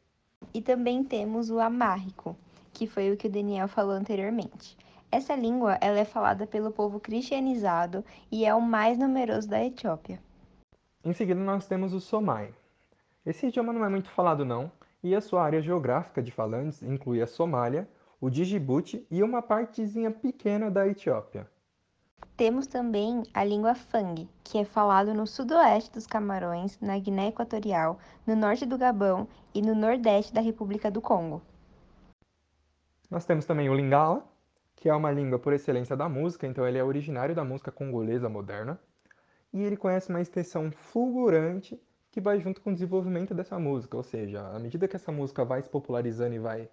E 0.53 0.61
também 0.61 1.03
temos 1.03 1.49
o 1.49 1.59
amárrico, 1.59 2.37
que 2.75 2.87
foi 2.87 3.11
o 3.11 3.17
que 3.17 3.27
o 3.27 3.31
Daniel 3.31 3.69
falou 3.69 3.95
anteriormente. 3.95 4.77
Essa 5.11 5.35
língua 5.35 5.79
ela 5.81 5.99
é 5.99 6.05
falada 6.05 6.47
pelo 6.47 6.71
povo 6.71 7.01
cristianizado 7.01 8.05
e 8.31 8.45
é 8.45 8.55
o 8.55 8.61
mais 8.61 8.99
numeroso 8.99 9.49
da 9.49 9.65
Etiópia. 9.65 10.21
Em 11.03 11.15
seguida 11.15 11.41
nós 11.41 11.67
temos 11.67 11.95
o 11.95 12.01
Somai. 12.01 12.53
Esse 13.25 13.47
idioma 13.47 13.73
não 13.73 13.83
é 13.83 13.89
muito 13.89 14.11
falado 14.11 14.45
não, 14.45 14.71
e 15.03 15.15
a 15.15 15.23
sua 15.23 15.43
área 15.43 15.63
geográfica 15.63 16.23
de 16.23 16.31
falantes 16.31 16.83
inclui 16.83 17.23
a 17.23 17.27
Somália, 17.27 17.89
o 18.21 18.29
Djibouti 18.29 19.07
e 19.11 19.23
uma 19.23 19.41
partezinha 19.41 20.11
pequena 20.11 20.71
da 20.71 20.87
Etiópia. 20.87 21.49
Temos 22.37 22.67
também 22.67 23.23
a 23.33 23.43
língua 23.43 23.75
Fang, 23.75 24.29
que 24.45 24.59
é 24.59 24.65
falado 24.67 25.15
no 25.15 25.27
sudoeste 25.27 25.91
dos 25.91 26.07
Camarões, 26.07 26.79
na 26.83 26.99
Guiné 26.99 27.29
Equatorial, 27.29 27.99
no 28.27 28.37
norte 28.37 28.67
do 28.67 28.77
Gabão 28.77 29.27
e 29.55 29.63
no 29.63 29.75
nordeste 29.75 30.35
da 30.35 30.43
República 30.43 30.91
do 30.91 31.01
Congo. 31.01 31.41
Nós 33.11 33.25
temos 33.25 33.47
também 33.47 33.71
o 33.71 33.75
Lingala, 33.75 34.23
que 34.75 34.87
é 34.87 34.95
uma 34.95 35.11
língua 35.11 35.39
por 35.39 35.55
excelência 35.55 35.97
da 35.97 36.11
música, 36.11 36.47
então 36.47 36.69
ele 36.69 36.77
é 36.77 36.85
originário 36.85 37.35
da 37.35 37.43
música 37.43 37.73
congolesa 37.73 38.29
moderna, 38.29 38.79
e 39.51 39.63
ele 39.63 39.77
conhece 39.79 40.11
uma 40.11 40.21
extensão 40.21 40.71
fulgurante 40.71 41.81
que 42.11 42.21
vai 42.21 42.39
junto 42.39 42.61
com 42.61 42.69
o 42.69 42.75
desenvolvimento 42.75 43.35
dessa 43.35 43.59
música, 43.59 43.97
ou 43.97 44.03
seja, 44.03 44.47
à 44.47 44.59
medida 44.59 44.87
que 44.87 44.97
essa 44.97 45.11
música 45.11 45.43
vai 45.43 45.63
se 45.63 45.71
popularizando 45.71 46.35
e 46.35 46.39
vai 46.39 46.69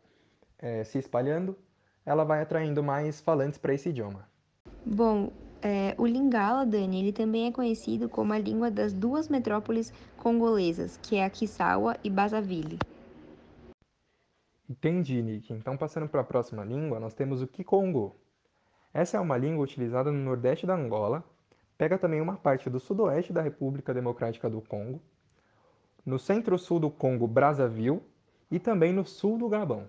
é, 0.60 0.84
se 0.84 0.98
espalhando, 0.98 1.58
ela 2.06 2.26
vai 2.26 2.42
atraindo 2.42 2.84
mais 2.84 3.22
falantes 3.22 3.58
para 3.58 3.74
esse 3.74 3.88
idioma. 3.88 4.33
Bom, 4.86 5.32
é, 5.62 5.96
o 5.98 6.06
Lingala, 6.06 6.66
Dani, 6.66 7.00
ele 7.00 7.14
também 7.14 7.48
é 7.48 7.52
conhecido 7.52 8.10
como 8.10 8.34
a 8.34 8.38
língua 8.38 8.70
das 8.70 8.92
duas 8.92 9.30
metrópoles 9.30 9.94
congolesas, 10.18 11.00
que 11.02 11.16
é 11.16 11.24
a 11.24 11.30
Kissawa 11.30 11.96
e 12.04 12.10
Brazzaville. 12.10 12.78
Entendi, 14.70 15.22
Nick. 15.22 15.54
Então, 15.54 15.78
passando 15.78 16.10
para 16.10 16.22
a 16.22 16.26
próxima 16.26 16.66
língua, 16.66 17.00
nós 17.00 17.14
temos 17.14 17.42
o 17.42 17.48
Kikongo. 17.48 18.16
Essa 18.94 19.18
é 19.18 19.20
uma 19.20 19.38
língua 19.38 19.64
utilizada 19.64 20.12
no 20.12 20.20
nordeste 20.20 20.66
da 20.66 20.76
Angola, 20.76 21.24
pega 21.78 21.98
também 21.98 22.20
uma 22.20 22.36
parte 22.36 22.70
do 22.70 22.80
sudoeste 22.80 23.32
da 23.32 23.42
República 23.42 23.94
Democrática 23.94 24.50
do 24.50 24.62
Congo, 24.62 25.02
no 26.06 26.20
centro-sul 26.20 26.80
do 26.80 26.92
Congo, 26.92 27.28
Brazzaville, 27.28 28.02
e 28.52 28.60
também 28.60 28.92
no 28.92 29.06
sul 29.06 29.38
do 29.38 29.48
Gabão. 29.48 29.88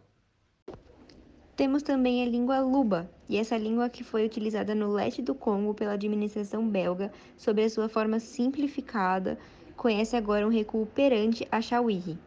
Temos 1.56 1.84
também 1.84 2.20
a 2.20 2.26
língua 2.26 2.58
Luba, 2.58 3.08
e 3.28 3.36
essa 3.36 3.56
língua 3.56 3.88
que 3.88 4.02
foi 4.02 4.26
utilizada 4.26 4.74
no 4.74 4.92
leste 4.92 5.22
do 5.22 5.36
Congo 5.36 5.72
pela 5.72 5.92
administração 5.92 6.68
belga 6.68 7.12
sob 7.36 7.62
a 7.62 7.70
sua 7.70 7.88
forma 7.88 8.18
simplificada, 8.18 9.38
conhece 9.76 10.16
agora 10.16 10.44
um 10.44 10.50
recuo 10.50 10.84
perante 10.84 11.46
a 11.52 11.60
Shawiri. 11.60 12.18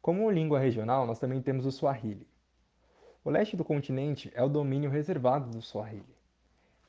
Como 0.00 0.30
língua 0.30 0.58
regional, 0.58 1.06
nós 1.06 1.18
também 1.18 1.42
temos 1.42 1.66
o 1.66 1.70
Swahili. 1.70 2.26
O 3.22 3.30
leste 3.30 3.54
do 3.54 3.64
continente 3.64 4.32
é 4.34 4.42
o 4.42 4.48
domínio 4.48 4.90
reservado 4.90 5.50
do 5.50 5.60
Swahili. 5.60 6.16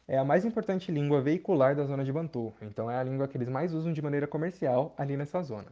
É 0.08 0.18
a 0.18 0.24
mais 0.24 0.46
importante 0.46 0.92
língua 0.92 1.22
veicular 1.22 1.76
da 1.76 1.84
zona 1.84 2.06
de 2.06 2.12
Bantu, 2.12 2.54
então 2.62 2.90
é 2.90 2.98
a 2.98 3.04
língua 3.04 3.28
que 3.28 3.38
eles 3.38 3.50
mais 3.50 3.74
usam 3.74 3.92
de 3.92 4.02
maneira 4.02 4.28
comercial 4.28 4.96
ali 4.98 5.18
nessa 5.18 5.44
zona. 5.44 5.72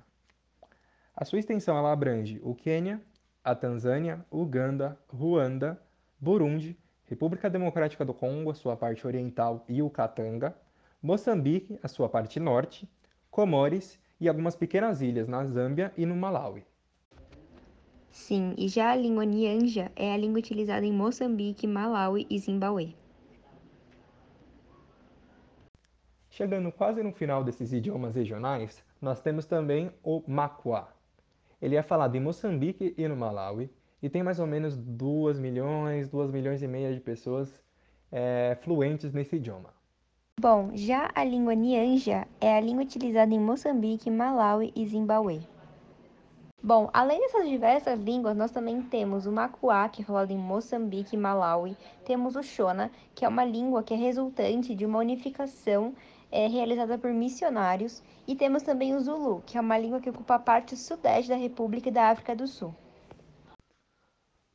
A 1.15 1.23
sua 1.23 1.39
extensão 1.39 1.77
ela 1.77 1.91
abrange 1.91 2.39
o 2.43 2.53
Quênia, 2.53 3.01
a 3.43 3.55
Tanzânia, 3.55 4.23
Uganda, 4.31 4.97
Ruanda, 5.07 5.81
Burundi, 6.19 6.77
República 7.05 7.49
Democrática 7.49 8.05
do 8.05 8.13
Congo, 8.13 8.51
a 8.51 8.53
sua 8.53 8.77
parte 8.77 9.05
oriental 9.05 9.65
e 9.67 9.81
o 9.81 9.89
Katanga, 9.89 10.55
Moçambique, 11.01 11.79
a 11.81 11.87
sua 11.87 12.07
parte 12.07 12.39
norte, 12.39 12.87
Comores 13.29 13.99
e 14.19 14.29
algumas 14.29 14.55
pequenas 14.55 15.01
ilhas 15.01 15.27
na 15.27 15.45
Zâmbia 15.45 15.91
e 15.97 16.05
no 16.05 16.15
Malawi. 16.15 16.63
Sim, 18.11 18.53
e 18.57 18.67
já 18.67 18.91
a 18.91 18.95
língua 18.95 19.25
Nyanja 19.25 19.91
é 19.95 20.13
a 20.13 20.17
língua 20.17 20.39
utilizada 20.39 20.85
em 20.85 20.93
Moçambique, 20.93 21.65
Malawi 21.65 22.27
e 22.29 22.37
Zimbabue. 22.37 22.95
Chegando 26.29 26.71
quase 26.71 27.01
no 27.01 27.11
final 27.13 27.43
desses 27.43 27.73
idiomas 27.73 28.15
regionais, 28.15 28.83
nós 29.01 29.21
temos 29.21 29.45
também 29.45 29.91
o 30.03 30.21
Makwa, 30.27 30.87
ele 31.61 31.75
é 31.75 31.81
falado 31.81 32.15
em 32.15 32.19
Moçambique 32.19 32.93
e 32.97 33.07
no 33.07 33.15
Malawi 33.15 33.69
e 34.01 34.09
tem 34.09 34.23
mais 34.23 34.39
ou 34.39 34.47
menos 34.47 34.75
2 34.75 35.39
milhões, 35.39 36.09
2 36.09 36.31
milhões 36.31 36.63
e 36.63 36.67
meia 36.67 36.93
de 36.93 36.99
pessoas 36.99 37.61
é, 38.11 38.57
fluentes 38.61 39.13
nesse 39.13 39.35
idioma. 39.35 39.69
Bom, 40.39 40.71
já 40.73 41.11
a 41.13 41.23
língua 41.23 41.53
Nyanja 41.53 42.27
é 42.39 42.57
a 42.57 42.59
língua 42.59 42.83
utilizada 42.83 43.31
em 43.33 43.39
Moçambique, 43.39 44.09
Malawi 44.09 44.73
e 44.75 44.87
Zimbabue. 44.87 45.47
Bom, 46.63 46.89
além 46.93 47.19
dessas 47.19 47.47
diversas 47.47 47.99
línguas, 47.99 48.35
nós 48.35 48.51
também 48.51 48.81
temos 48.83 49.25
o 49.25 49.31
Makuá, 49.31 49.89
que 49.89 50.01
é 50.01 50.05
falado 50.05 50.31
em 50.31 50.37
Moçambique 50.37 51.15
e 51.15 51.19
Malawi, 51.19 51.75
temos 52.05 52.35
o 52.35 52.43
Shona, 52.43 52.91
que 53.15 53.25
é 53.25 53.27
uma 53.27 53.43
língua 53.43 53.83
que 53.83 53.93
é 53.93 53.97
resultante 53.97 54.73
de 54.75 54.85
uma 54.85 54.99
unificação 54.99 55.93
é, 56.31 56.47
realizada 56.47 56.97
por 56.97 57.11
missionários, 57.11 58.01
e 58.27 58.35
temos 58.35 58.63
também 58.63 58.95
o 58.95 59.01
Zulu, 59.01 59.43
que 59.45 59.57
é 59.57 59.61
uma 59.61 59.77
língua 59.77 59.99
que 59.99 60.09
ocupa 60.09 60.35
a 60.35 60.39
parte 60.39 60.77
sudeste 60.77 61.29
da 61.29 61.35
República 61.35 61.89
e 61.89 61.91
da 61.91 62.09
África 62.09 62.35
do 62.35 62.47
Sul. 62.47 62.73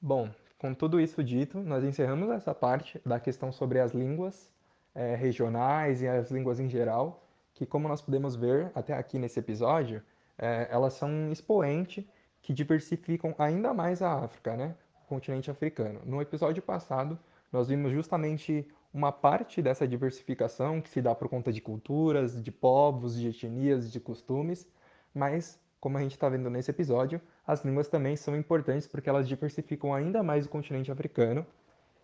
Bom, 0.00 0.30
com 0.58 0.72
tudo 0.72 1.00
isso 1.00 1.22
dito, 1.22 1.58
nós 1.58 1.84
encerramos 1.84 2.30
essa 2.30 2.54
parte 2.54 3.00
da 3.04 3.20
questão 3.20 3.52
sobre 3.52 3.80
as 3.80 3.92
línguas 3.92 4.50
é, 4.94 5.14
regionais 5.14 6.00
e 6.00 6.08
as 6.08 6.30
línguas 6.30 6.58
em 6.58 6.68
geral, 6.68 7.22
que 7.52 7.66
como 7.66 7.88
nós 7.88 8.00
podemos 8.00 8.34
ver 8.34 8.70
até 8.74 8.94
aqui 8.94 9.18
nesse 9.18 9.38
episódio, 9.38 10.02
é, 10.38 10.68
elas 10.70 10.94
são 10.94 11.08
um 11.08 11.32
expoente 11.32 12.08
que 12.40 12.52
diversificam 12.52 13.34
ainda 13.38 13.74
mais 13.74 14.00
a 14.00 14.24
África, 14.24 14.56
né? 14.56 14.74
o 15.04 15.08
continente 15.08 15.50
africano. 15.50 16.00
No 16.04 16.22
episódio 16.22 16.62
passado, 16.62 17.18
nós 17.52 17.68
vimos 17.68 17.92
justamente 17.92 18.66
uma 18.96 19.12
parte 19.12 19.60
dessa 19.60 19.86
diversificação 19.86 20.80
que 20.80 20.88
se 20.88 21.02
dá 21.02 21.14
por 21.14 21.28
conta 21.28 21.52
de 21.52 21.60
culturas, 21.60 22.42
de 22.42 22.50
povos, 22.50 23.14
de 23.20 23.28
etnias, 23.28 23.92
de 23.92 24.00
costumes, 24.00 24.66
mas, 25.14 25.60
como 25.78 25.98
a 25.98 26.00
gente 26.00 26.12
está 26.12 26.30
vendo 26.30 26.48
nesse 26.48 26.70
episódio, 26.70 27.20
as 27.46 27.62
línguas 27.62 27.88
também 27.88 28.16
são 28.16 28.34
importantes 28.34 28.86
porque 28.86 29.08
elas 29.10 29.28
diversificam 29.28 29.92
ainda 29.92 30.22
mais 30.22 30.46
o 30.46 30.48
continente 30.48 30.90
africano 30.90 31.46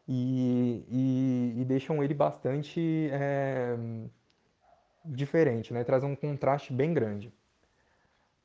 e, 0.07 0.85
e, 0.91 1.63
e 1.63 1.65
deixam 1.65 2.05
ele 2.05 2.13
bastante 2.13 3.09
é, 3.11 3.75
diferente, 5.03 5.73
né? 5.73 5.85
traz 5.85 6.05
um 6.05 6.15
contraste 6.15 6.75
bem 6.75 6.93
grande. 6.93 7.33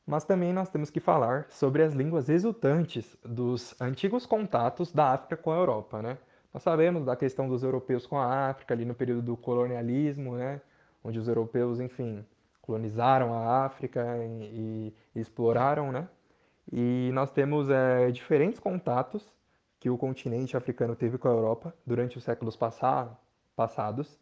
Mas 0.06 0.24
também 0.24 0.54
nós 0.54 0.70
temos 0.70 0.90
que 0.90 1.02
falar 1.02 1.48
sobre 1.50 1.84
as 1.84 1.94
línguas 1.94 2.30
resultantes 2.30 3.18
dos 3.26 3.76
antigos 3.82 4.26
contatos 4.26 4.94
da 4.94 5.12
África 5.12 5.36
com 5.36 5.52
a 5.52 5.58
Europa. 5.58 6.02
Né? 6.02 6.18
Nós 6.54 6.64
sabemos 6.64 7.06
da 7.06 7.16
questão 7.16 7.48
dos 7.48 7.64
europeus 7.64 8.08
com 8.08 8.18
a 8.18 8.50
África 8.50 8.74
ali 8.74 8.86
no 8.86 8.96
período 8.96 9.22
do 9.22 9.38
colonialismo, 9.38 10.36
né? 10.36 10.62
onde 11.04 11.20
os 11.20 11.28
europeus, 11.28 11.80
enfim, 11.80 12.26
colonizaram 12.62 13.34
a 13.34 13.66
África 13.66 14.06
e, 14.26 14.94
e 15.16 15.20
exploraram, 15.20 15.92
né? 15.92 16.08
E 16.72 17.10
nós 17.14 17.32
temos 17.32 17.70
é, 17.70 18.12
diferentes 18.12 18.60
contatos 18.60 19.26
que 19.80 19.90
o 19.90 19.98
continente 19.98 20.58
africano 20.58 20.96
teve 20.96 21.18
com 21.18 21.30
a 21.30 21.32
Europa 21.32 21.74
durante 21.86 22.18
os 22.18 22.24
séculos 22.26 22.58
passar, 22.58 23.18
passados, 23.56 24.20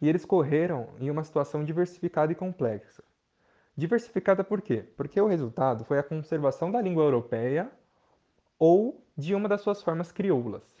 e 0.00 0.08
eles 0.08 0.24
correram 0.24 0.88
em 1.00 1.10
uma 1.10 1.24
situação 1.24 1.64
diversificada 1.64 2.30
e 2.30 2.36
complexa. 2.36 3.02
Diversificada 3.76 4.44
por 4.44 4.62
quê? 4.62 4.84
Porque 4.96 5.20
o 5.20 5.26
resultado 5.26 5.84
foi 5.84 5.98
a 5.98 6.02
conservação 6.04 6.70
da 6.70 6.80
língua 6.80 7.02
europeia 7.02 7.70
ou 8.58 9.04
de 9.16 9.34
uma 9.34 9.48
das 9.48 9.60
suas 9.60 9.82
formas 9.82 10.12
crioulas. 10.12 10.77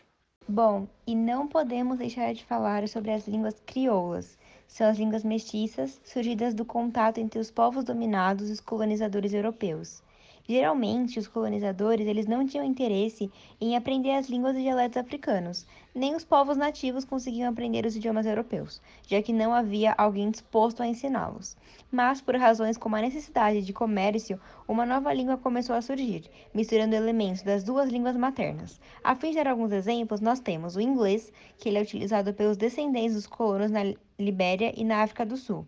Bom, 0.50 0.88
e 1.06 1.14
não 1.14 1.46
podemos 1.46 1.98
deixar 1.98 2.32
de 2.32 2.42
falar 2.42 2.88
sobre 2.88 3.10
as 3.10 3.28
línguas 3.28 3.60
crioulas. 3.66 4.38
São 4.66 4.88
as 4.88 4.96
línguas 4.96 5.22
mestiças 5.22 6.00
surgidas 6.02 6.54
do 6.54 6.64
contato 6.64 7.18
entre 7.18 7.38
os 7.38 7.50
povos 7.50 7.84
dominados 7.84 8.48
e 8.48 8.52
os 8.52 8.60
colonizadores 8.60 9.34
europeus. 9.34 10.02
Geralmente, 10.50 11.18
os 11.18 11.28
colonizadores 11.28 12.06
eles 12.06 12.26
não 12.26 12.46
tinham 12.46 12.64
interesse 12.64 13.30
em 13.60 13.76
aprender 13.76 14.12
as 14.12 14.30
línguas 14.30 14.56
e 14.56 14.62
dialetos 14.62 14.96
africanos, 14.96 15.66
nem 15.94 16.14
os 16.14 16.24
povos 16.24 16.56
nativos 16.56 17.04
conseguiam 17.04 17.50
aprender 17.50 17.84
os 17.84 17.94
idiomas 17.94 18.24
europeus, 18.24 18.80
já 19.06 19.20
que 19.20 19.30
não 19.30 19.52
havia 19.52 19.94
alguém 19.98 20.30
disposto 20.30 20.82
a 20.82 20.86
ensiná-los. 20.86 21.54
Mas, 21.92 22.22
por 22.22 22.34
razões 22.34 22.78
como 22.78 22.96
a 22.96 23.02
necessidade 23.02 23.60
de 23.60 23.74
comércio, 23.74 24.40
uma 24.66 24.86
nova 24.86 25.12
língua 25.12 25.36
começou 25.36 25.76
a 25.76 25.82
surgir, 25.82 26.24
misturando 26.54 26.96
elementos 26.96 27.42
das 27.42 27.62
duas 27.62 27.90
línguas 27.90 28.16
maternas. 28.16 28.80
A 29.04 29.14
fim 29.14 29.32
de 29.32 29.36
dar 29.36 29.48
alguns 29.48 29.70
exemplos, 29.70 30.22
nós 30.22 30.40
temos 30.40 30.76
o 30.76 30.80
inglês, 30.80 31.30
que 31.58 31.68
ele 31.68 31.76
é 31.76 31.82
utilizado 31.82 32.32
pelos 32.32 32.56
descendentes 32.56 33.12
dos 33.12 33.26
colonos 33.26 33.70
na 33.70 33.80
Libéria 34.18 34.72
e 34.74 34.82
na 34.82 35.02
África 35.02 35.26
do 35.26 35.36
Sul. 35.36 35.66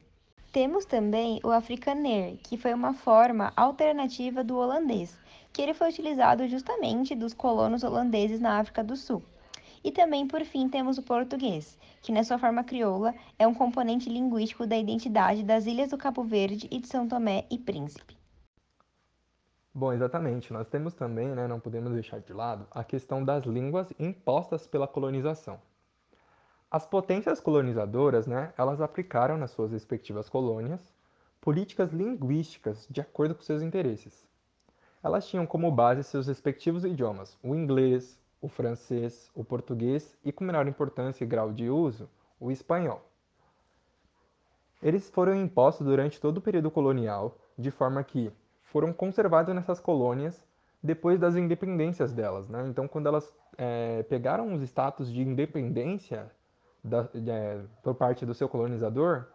Temos 0.52 0.84
também 0.84 1.38
o 1.44 1.50
afrikaner, 1.50 2.36
que 2.42 2.56
foi 2.56 2.74
uma 2.74 2.92
forma 2.92 3.52
alternativa 3.56 4.42
do 4.42 4.56
holandês, 4.56 5.16
que 5.52 5.62
ele 5.62 5.72
foi 5.72 5.90
utilizado 5.90 6.48
justamente 6.48 7.14
dos 7.14 7.32
colonos 7.32 7.84
holandeses 7.84 8.40
na 8.40 8.58
África 8.58 8.82
do 8.82 8.96
Sul. 8.96 9.22
E 9.84 9.92
também, 9.92 10.26
por 10.26 10.44
fim, 10.44 10.68
temos 10.68 10.98
o 10.98 11.04
português, 11.04 11.78
que 12.02 12.10
na 12.10 12.24
sua 12.24 12.36
forma 12.36 12.64
crioula 12.64 13.14
é 13.38 13.46
um 13.46 13.54
componente 13.54 14.10
linguístico 14.10 14.66
da 14.66 14.76
identidade 14.76 15.44
das 15.44 15.66
ilhas 15.66 15.90
do 15.90 15.96
Cabo 15.96 16.24
Verde 16.24 16.66
e 16.68 16.80
de 16.80 16.88
São 16.88 17.06
Tomé 17.06 17.46
e 17.48 17.56
Príncipe. 17.56 18.18
Bom, 19.72 19.92
exatamente. 19.92 20.52
Nós 20.52 20.66
temos 20.66 20.94
também, 20.94 21.28
né, 21.28 21.46
não 21.46 21.60
podemos 21.60 21.92
deixar 21.92 22.18
de 22.18 22.32
lado, 22.32 22.66
a 22.72 22.82
questão 22.82 23.24
das 23.24 23.44
línguas 23.44 23.92
impostas 24.00 24.66
pela 24.66 24.88
colonização. 24.88 25.60
As 26.70 26.86
potências 26.86 27.40
colonizadoras, 27.40 28.28
né, 28.28 28.52
elas 28.56 28.80
aplicaram 28.80 29.36
nas 29.36 29.50
suas 29.50 29.72
respectivas 29.72 30.28
colônias 30.28 30.80
políticas 31.40 31.90
linguísticas 31.90 32.86
de 32.88 33.00
acordo 33.00 33.34
com 33.34 33.42
seus 33.42 33.60
interesses. 33.60 34.24
Elas 35.02 35.26
tinham 35.26 35.46
como 35.46 35.72
base 35.72 36.04
seus 36.04 36.28
respectivos 36.28 36.84
idiomas, 36.84 37.36
o 37.42 37.56
inglês, 37.56 38.20
o 38.40 38.48
francês, 38.48 39.30
o 39.34 39.42
português 39.42 40.16
e, 40.24 40.30
com 40.30 40.44
menor 40.44 40.68
importância 40.68 41.24
e 41.24 41.26
grau 41.26 41.50
de 41.50 41.68
uso, 41.68 42.08
o 42.38 42.52
espanhol. 42.52 43.02
Eles 44.82 45.10
foram 45.10 45.34
impostos 45.34 45.86
durante 45.86 46.20
todo 46.20 46.38
o 46.38 46.42
período 46.42 46.70
colonial, 46.70 47.36
de 47.58 47.70
forma 47.70 48.04
que 48.04 48.30
foram 48.62 48.92
conservados 48.92 49.52
nessas 49.54 49.80
colônias 49.80 50.46
depois 50.82 51.18
das 51.18 51.34
independências 51.34 52.12
delas. 52.12 52.48
Né? 52.48 52.66
Então, 52.68 52.86
quando 52.86 53.08
elas 53.08 53.34
é, 53.58 54.02
pegaram 54.04 54.54
os 54.54 54.62
status 54.62 55.12
de 55.12 55.20
independência, 55.20 56.30
da, 56.82 57.08
é, 57.14 57.62
por 57.82 57.94
parte 57.94 58.24
do 58.24 58.34
seu 58.34 58.48
colonizador, 58.48 59.26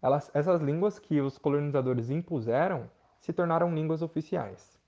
elas, 0.00 0.30
essas 0.34 0.60
línguas 0.60 0.98
que 0.98 1.20
os 1.20 1.38
colonizadores 1.38 2.10
impuseram 2.10 2.90
se 3.20 3.32
tornaram 3.32 3.74
línguas 3.74 4.02
oficiais. 4.02 4.78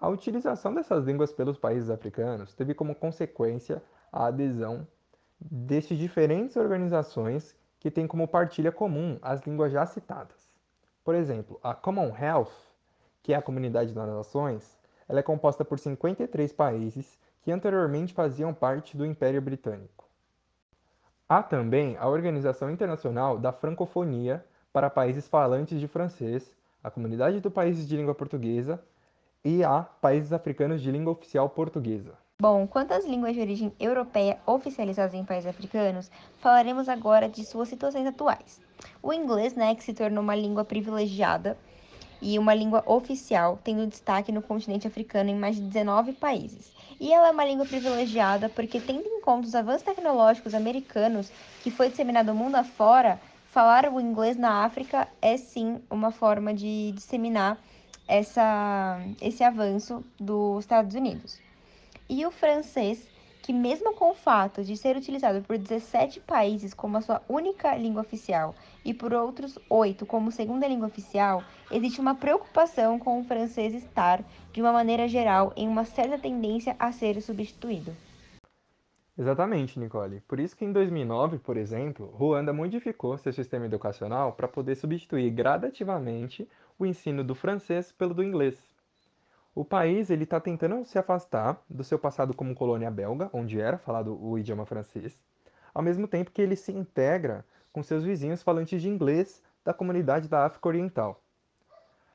A 0.00 0.08
utilização 0.08 0.74
dessas 0.74 1.04
línguas 1.04 1.32
pelos 1.32 1.56
países 1.56 1.88
africanos 1.88 2.54
teve 2.54 2.74
como 2.74 2.94
consequência 2.94 3.82
a 4.12 4.26
adesão 4.26 4.86
destes 5.40 5.98
diferentes 5.98 6.56
organizações 6.56 7.56
que 7.80 7.90
têm 7.90 8.06
como 8.06 8.28
partilha 8.28 8.72
comum 8.72 9.18
as 9.22 9.42
línguas 9.42 9.72
já 9.72 9.84
citadas. 9.86 10.50
Por 11.04 11.14
exemplo, 11.14 11.60
a 11.62 11.74
Commonwealth, 11.74 12.52
que 13.22 13.34
é 13.34 13.36
a 13.36 13.42
Comunidade 13.42 13.92
das 13.92 14.08
Nações, 14.08 14.78
ela 15.06 15.20
é 15.20 15.22
composta 15.22 15.64
por 15.64 15.78
53 15.78 16.52
países 16.52 17.18
que 17.42 17.52
anteriormente 17.52 18.14
faziam 18.14 18.54
parte 18.54 18.96
do 18.96 19.04
Império 19.04 19.42
Britânico. 19.42 19.93
Há 21.34 21.42
também 21.42 21.96
a 21.98 22.06
Organização 22.06 22.70
Internacional 22.70 23.36
da 23.36 23.50
Francofonia 23.50 24.44
para 24.72 24.88
países 24.88 25.26
falantes 25.26 25.80
de 25.80 25.88
francês, 25.88 26.48
a 26.80 26.88
Comunidade 26.88 27.40
de 27.40 27.50
Países 27.50 27.88
de 27.88 27.96
Língua 27.96 28.14
Portuguesa 28.14 28.80
e 29.44 29.64
a 29.64 29.82
Países 29.82 30.32
Africanos 30.32 30.80
de 30.80 30.92
Língua 30.92 31.12
Oficial 31.12 31.48
Portuguesa. 31.48 32.12
Bom, 32.40 32.68
quanto 32.68 32.92
às 32.92 33.04
línguas 33.04 33.34
de 33.34 33.40
origem 33.40 33.72
europeia 33.80 34.38
oficializadas 34.46 35.12
em 35.12 35.24
países 35.24 35.50
africanos, 35.50 36.08
falaremos 36.38 36.88
agora 36.88 37.28
de 37.28 37.44
suas 37.44 37.68
situações 37.68 38.06
atuais. 38.06 38.60
O 39.02 39.12
inglês, 39.12 39.56
né, 39.56 39.74
que 39.74 39.82
se 39.82 39.92
tornou 39.92 40.22
uma 40.22 40.36
língua 40.36 40.64
privilegiada 40.64 41.58
e 42.22 42.38
uma 42.38 42.54
língua 42.54 42.84
oficial, 42.86 43.58
tendo 43.64 43.88
destaque 43.88 44.30
no 44.30 44.40
continente 44.40 44.86
africano 44.86 45.30
em 45.30 45.36
mais 45.36 45.56
de 45.56 45.62
19 45.62 46.12
países. 46.12 46.72
E 47.04 47.12
ela 47.12 47.28
é 47.28 47.30
uma 47.30 47.44
língua 47.44 47.66
privilegiada 47.66 48.48
porque, 48.48 48.80
tendo 48.80 49.06
em 49.06 49.20
conta 49.20 49.46
os 49.46 49.54
avanços 49.54 49.82
tecnológicos 49.82 50.54
americanos 50.54 51.30
que 51.62 51.70
foi 51.70 51.90
disseminado 51.90 52.32
o 52.32 52.34
mundo 52.34 52.54
afora, 52.54 53.20
falar 53.44 53.92
o 53.92 54.00
inglês 54.00 54.38
na 54.38 54.64
África 54.64 55.06
é 55.20 55.36
sim 55.36 55.82
uma 55.90 56.10
forma 56.10 56.54
de 56.54 56.92
disseminar 56.92 57.58
essa, 58.08 58.98
esse 59.20 59.44
avanço 59.44 60.02
dos 60.18 60.60
Estados 60.60 60.94
Unidos. 60.94 61.38
E 62.08 62.24
o 62.24 62.30
francês 62.30 63.06
que, 63.44 63.52
mesmo 63.52 63.92
com 63.92 64.10
o 64.10 64.14
fato 64.14 64.64
de 64.64 64.74
ser 64.74 64.96
utilizado 64.96 65.42
por 65.42 65.58
17 65.58 66.18
países 66.20 66.72
como 66.72 66.96
a 66.96 67.02
sua 67.02 67.20
única 67.28 67.76
língua 67.76 68.00
oficial 68.00 68.54
e 68.82 68.94
por 68.94 69.12
outros 69.12 69.58
oito 69.68 70.06
como 70.06 70.32
segunda 70.32 70.66
língua 70.66 70.86
oficial, 70.88 71.44
existe 71.70 72.00
uma 72.00 72.14
preocupação 72.14 72.98
com 72.98 73.20
o 73.20 73.24
francês 73.24 73.74
estar, 73.74 74.24
de 74.50 74.62
uma 74.62 74.72
maneira 74.72 75.06
geral, 75.06 75.52
em 75.56 75.68
uma 75.68 75.84
certa 75.84 76.18
tendência 76.18 76.74
a 76.78 76.90
ser 76.90 77.20
substituído. 77.20 77.94
Exatamente, 79.16 79.78
Nicole. 79.78 80.22
Por 80.22 80.40
isso 80.40 80.56
que 80.56 80.64
em 80.64 80.72
2009, 80.72 81.38
por 81.38 81.58
exemplo, 81.58 82.06
Ruanda 82.06 82.50
modificou 82.50 83.18
seu 83.18 83.32
sistema 83.32 83.66
educacional 83.66 84.32
para 84.32 84.48
poder 84.48 84.74
substituir 84.74 85.30
gradativamente 85.30 86.48
o 86.78 86.86
ensino 86.86 87.22
do 87.22 87.34
francês 87.34 87.92
pelo 87.92 88.14
do 88.14 88.24
inglês. 88.24 88.73
O 89.54 89.64
país 89.64 90.10
ele 90.10 90.24
está 90.24 90.40
tentando 90.40 90.84
se 90.84 90.98
afastar 90.98 91.62
do 91.70 91.84
seu 91.84 91.98
passado 91.98 92.34
como 92.34 92.54
colônia 92.54 92.90
belga, 92.90 93.30
onde 93.32 93.60
era 93.60 93.78
falado 93.78 94.18
o 94.20 94.36
idioma 94.36 94.66
francês, 94.66 95.16
ao 95.72 95.82
mesmo 95.82 96.08
tempo 96.08 96.32
que 96.32 96.42
ele 96.42 96.56
se 96.56 96.72
integra 96.72 97.44
com 97.72 97.82
seus 97.82 98.02
vizinhos 98.02 98.42
falantes 98.42 98.82
de 98.82 98.88
inglês 98.88 99.42
da 99.64 99.72
comunidade 99.72 100.28
da 100.28 100.44
África 100.44 100.68
Oriental. 100.68 101.20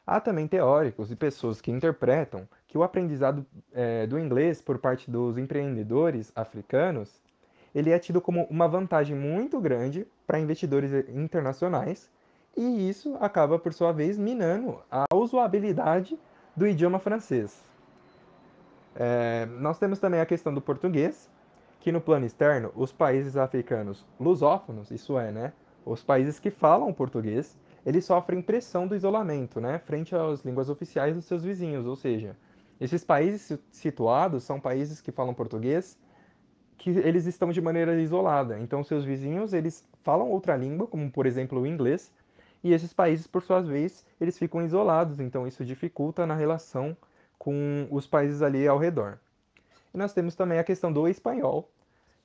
Há 0.06 0.20
também 0.20 0.48
teóricos 0.48 1.12
e 1.12 1.16
pessoas 1.16 1.62
que 1.62 1.72
interpretam 1.72 2.48
que 2.68 2.78
o 2.78 2.84
aprendizado 2.84 3.46
é, 3.72 4.06
do 4.06 4.20
inglês 4.20 4.62
por 4.62 4.78
parte 4.80 5.10
dos 5.10 5.38
empreendedores 5.38 6.32
africanos 6.36 7.22
ele 7.74 7.92
é 7.92 8.00
tido 8.00 8.20
como 8.20 8.46
uma 8.50 8.68
vantagem 8.68 9.16
muito 9.16 9.60
grande 9.60 10.08
para 10.26 10.40
investidores 10.40 10.92
internacionais 11.10 12.10
e 12.58 12.90
isso 12.90 13.16
acaba, 13.22 13.60
por 13.60 13.74
sua 13.74 13.92
vez, 13.92 14.18
minando 14.18 14.80
a 14.92 15.06
usabilidade 15.14 16.18
do 16.60 16.68
idioma 16.68 17.00
francês. 17.00 17.64
É, 18.94 19.46
nós 19.46 19.80
temos 19.80 19.98
também 19.98 20.20
a 20.20 20.26
questão 20.26 20.54
do 20.54 20.60
português, 20.60 21.30
que 21.80 21.90
no 21.90 22.02
plano 22.02 22.26
externo, 22.26 22.70
os 22.76 22.92
países 22.92 23.38
africanos 23.38 24.06
lusófonos, 24.20 24.92
isso 24.92 25.18
é, 25.18 25.32
né, 25.32 25.54
os 25.86 26.04
países 26.04 26.38
que 26.38 26.52
falam 26.52 26.92
português, 26.92 27.58
eles 27.86 28.04
sofrem 28.04 28.42
pressão 28.42 28.86
do 28.86 28.94
isolamento, 28.94 29.62
né, 29.62 29.80
frente 29.80 30.14
às 30.14 30.44
línguas 30.44 30.70
oficiais 30.70 31.16
dos 31.16 31.24
seus 31.24 31.46
vizinhos, 31.46 31.86
ou 31.86 31.96
seja, 31.96 32.36
esses 32.78 33.06
países 33.06 33.58
situados 33.72 34.44
são 34.44 34.60
países 34.60 35.00
que 35.00 35.14
falam 35.14 35.34
português, 35.34 35.98
que 36.78 36.90
eles 36.90 37.26
estão 37.26 37.52
de 37.52 37.62
maneira 37.62 37.98
isolada. 38.02 38.60
Então, 38.60 38.84
seus 38.84 39.06
vizinhos, 39.06 39.54
eles 39.54 39.88
falam 40.04 40.30
outra 40.30 40.58
língua, 40.58 40.88
como 40.88 41.10
por 41.10 41.26
exemplo 41.26 41.62
o 41.62 41.68
inglês, 41.68 42.12
e 42.64 42.74
esses 42.74 42.94
países, 42.94 43.28
por 43.28 43.42
sua 43.42 43.62
vez, 43.62 44.06
eles 44.20 44.38
ficam 44.38 44.64
isolados, 44.64 45.20
então 45.20 45.48
isso 45.48 45.64
dificulta 45.64 46.26
na 46.26 46.36
relação 46.36 46.96
com 47.38 47.88
os 47.90 48.06
países 48.06 48.42
ali 48.42 48.68
ao 48.68 48.78
redor. 48.78 49.20
E 49.94 49.98
nós 49.98 50.14
temos 50.14 50.36
também 50.36 50.60
a 50.60 50.64
questão 50.64 50.92
do 50.92 51.08
espanhol. 51.08 51.70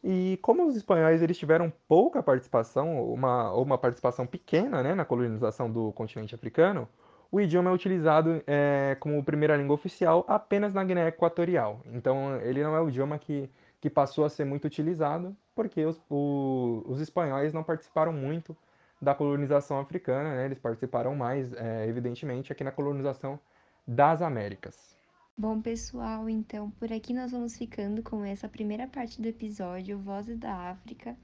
E 0.02 0.38
como 0.42 0.66
os 0.66 0.76
espanhóis 0.76 1.22
eles 1.22 1.38
tiveram 1.38 1.72
pouca 1.88 2.22
participação, 2.22 3.12
uma, 3.12 3.52
ou 3.52 3.62
uma 3.62 3.78
participação 3.78 4.26
pequena 4.26 4.82
né, 4.82 4.94
na 4.94 5.04
colonização 5.04 5.70
do 5.70 5.92
continente 5.92 6.34
africano, 6.34 6.88
o 7.32 7.40
idioma 7.40 7.70
é 7.70 7.72
utilizado 7.72 8.42
é, 8.46 8.96
como 9.00 9.24
primeira 9.24 9.56
língua 9.56 9.74
oficial 9.74 10.24
apenas 10.28 10.74
na 10.74 10.84
Guiné 10.84 11.08
Equatorial. 11.08 11.80
Então 11.86 12.36
ele 12.42 12.62
não 12.62 12.76
é 12.76 12.80
o 12.80 12.88
idioma 12.88 13.18
que 13.18 13.48
que 13.84 13.90
passou 13.90 14.24
a 14.24 14.30
ser 14.30 14.46
muito 14.46 14.64
utilizado 14.64 15.36
porque 15.54 15.84
os, 15.84 16.00
o, 16.08 16.82
os 16.86 17.02
espanhóis 17.02 17.52
não 17.52 17.62
participaram 17.62 18.14
muito 18.14 18.56
da 19.04 19.14
colonização 19.14 19.78
africana, 19.78 20.34
né? 20.34 20.46
eles 20.46 20.58
participaram 20.58 21.14
mais, 21.14 21.52
é, 21.52 21.86
evidentemente, 21.86 22.50
aqui 22.50 22.64
na 22.64 22.72
colonização 22.72 23.38
das 23.86 24.22
Américas. 24.22 24.96
Bom, 25.36 25.60
pessoal, 25.60 26.28
então 26.28 26.70
por 26.70 26.92
aqui 26.92 27.12
nós 27.12 27.32
vamos 27.32 27.56
ficando 27.56 28.02
com 28.02 28.24
essa 28.24 28.48
primeira 28.48 28.86
parte 28.86 29.20
do 29.20 29.26
episódio 29.26 29.98
Vozes 29.98 30.38
da 30.38 30.70
África. 30.70 31.16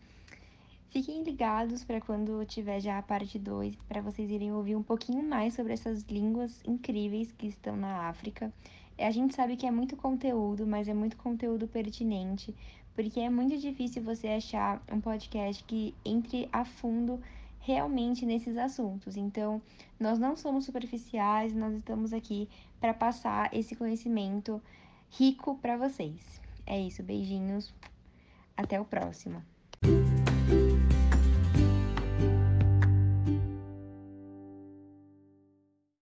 Fiquem 0.91 1.23
ligados 1.23 1.85
para 1.85 2.01
quando 2.01 2.45
tiver 2.45 2.81
já 2.81 2.99
a 2.99 3.03
parte 3.03 3.39
2, 3.39 3.77
para 3.89 4.01
vocês 4.01 4.29
irem 4.29 4.53
ouvir 4.53 4.75
um 4.75 4.83
pouquinho 4.83 5.23
mais 5.23 5.55
sobre 5.55 5.73
essas 5.73 6.03
línguas 6.03 6.61
incríveis 6.67 7.31
que 7.31 7.47
estão 7.47 7.77
na 7.77 8.09
África. 8.09 8.53
A 8.99 9.13
gente 9.13 9.37
sabe 9.37 9.57
que 9.57 9.67
é 9.67 9.71
muito 9.71 9.97
conteúdo, 9.97 10.67
mas 10.67 10.89
é 10.89 10.93
muito 10.93 11.17
conteúdo 11.17 11.69
pertinente, 11.69 12.53
porque 12.97 13.21
é 13.21 13.31
muito 13.31 13.57
difícil 13.57 14.03
você 14.03 14.27
achar 14.27 14.83
um 14.93 15.01
podcast 15.01 15.63
que 15.63 15.95
entre 16.05 16.49
a 16.53 16.65
fundo 16.65 17.21
realmente 17.61 18.27
nesses 18.27 18.57
assuntos. 18.57 19.17
Então, 19.17 19.61
nós 19.99 20.19
não 20.19 20.37
somos 20.37 20.65
superficiais, 20.65 21.55
nós 21.55 21.75
estamos 21.75 22.13
aqui 22.13 22.49
para 22.81 22.95
passar 22.95 23.55
esse 23.55 23.77
conhecimento 23.77 24.61
rico 25.11 25.57
para 25.57 25.77
vocês. 25.77 26.41
É 26.67 26.81
isso, 26.81 27.03
beijinhos. 27.03 27.73
Até 28.57 28.81
o 28.81 28.85
próximo. 28.85 29.43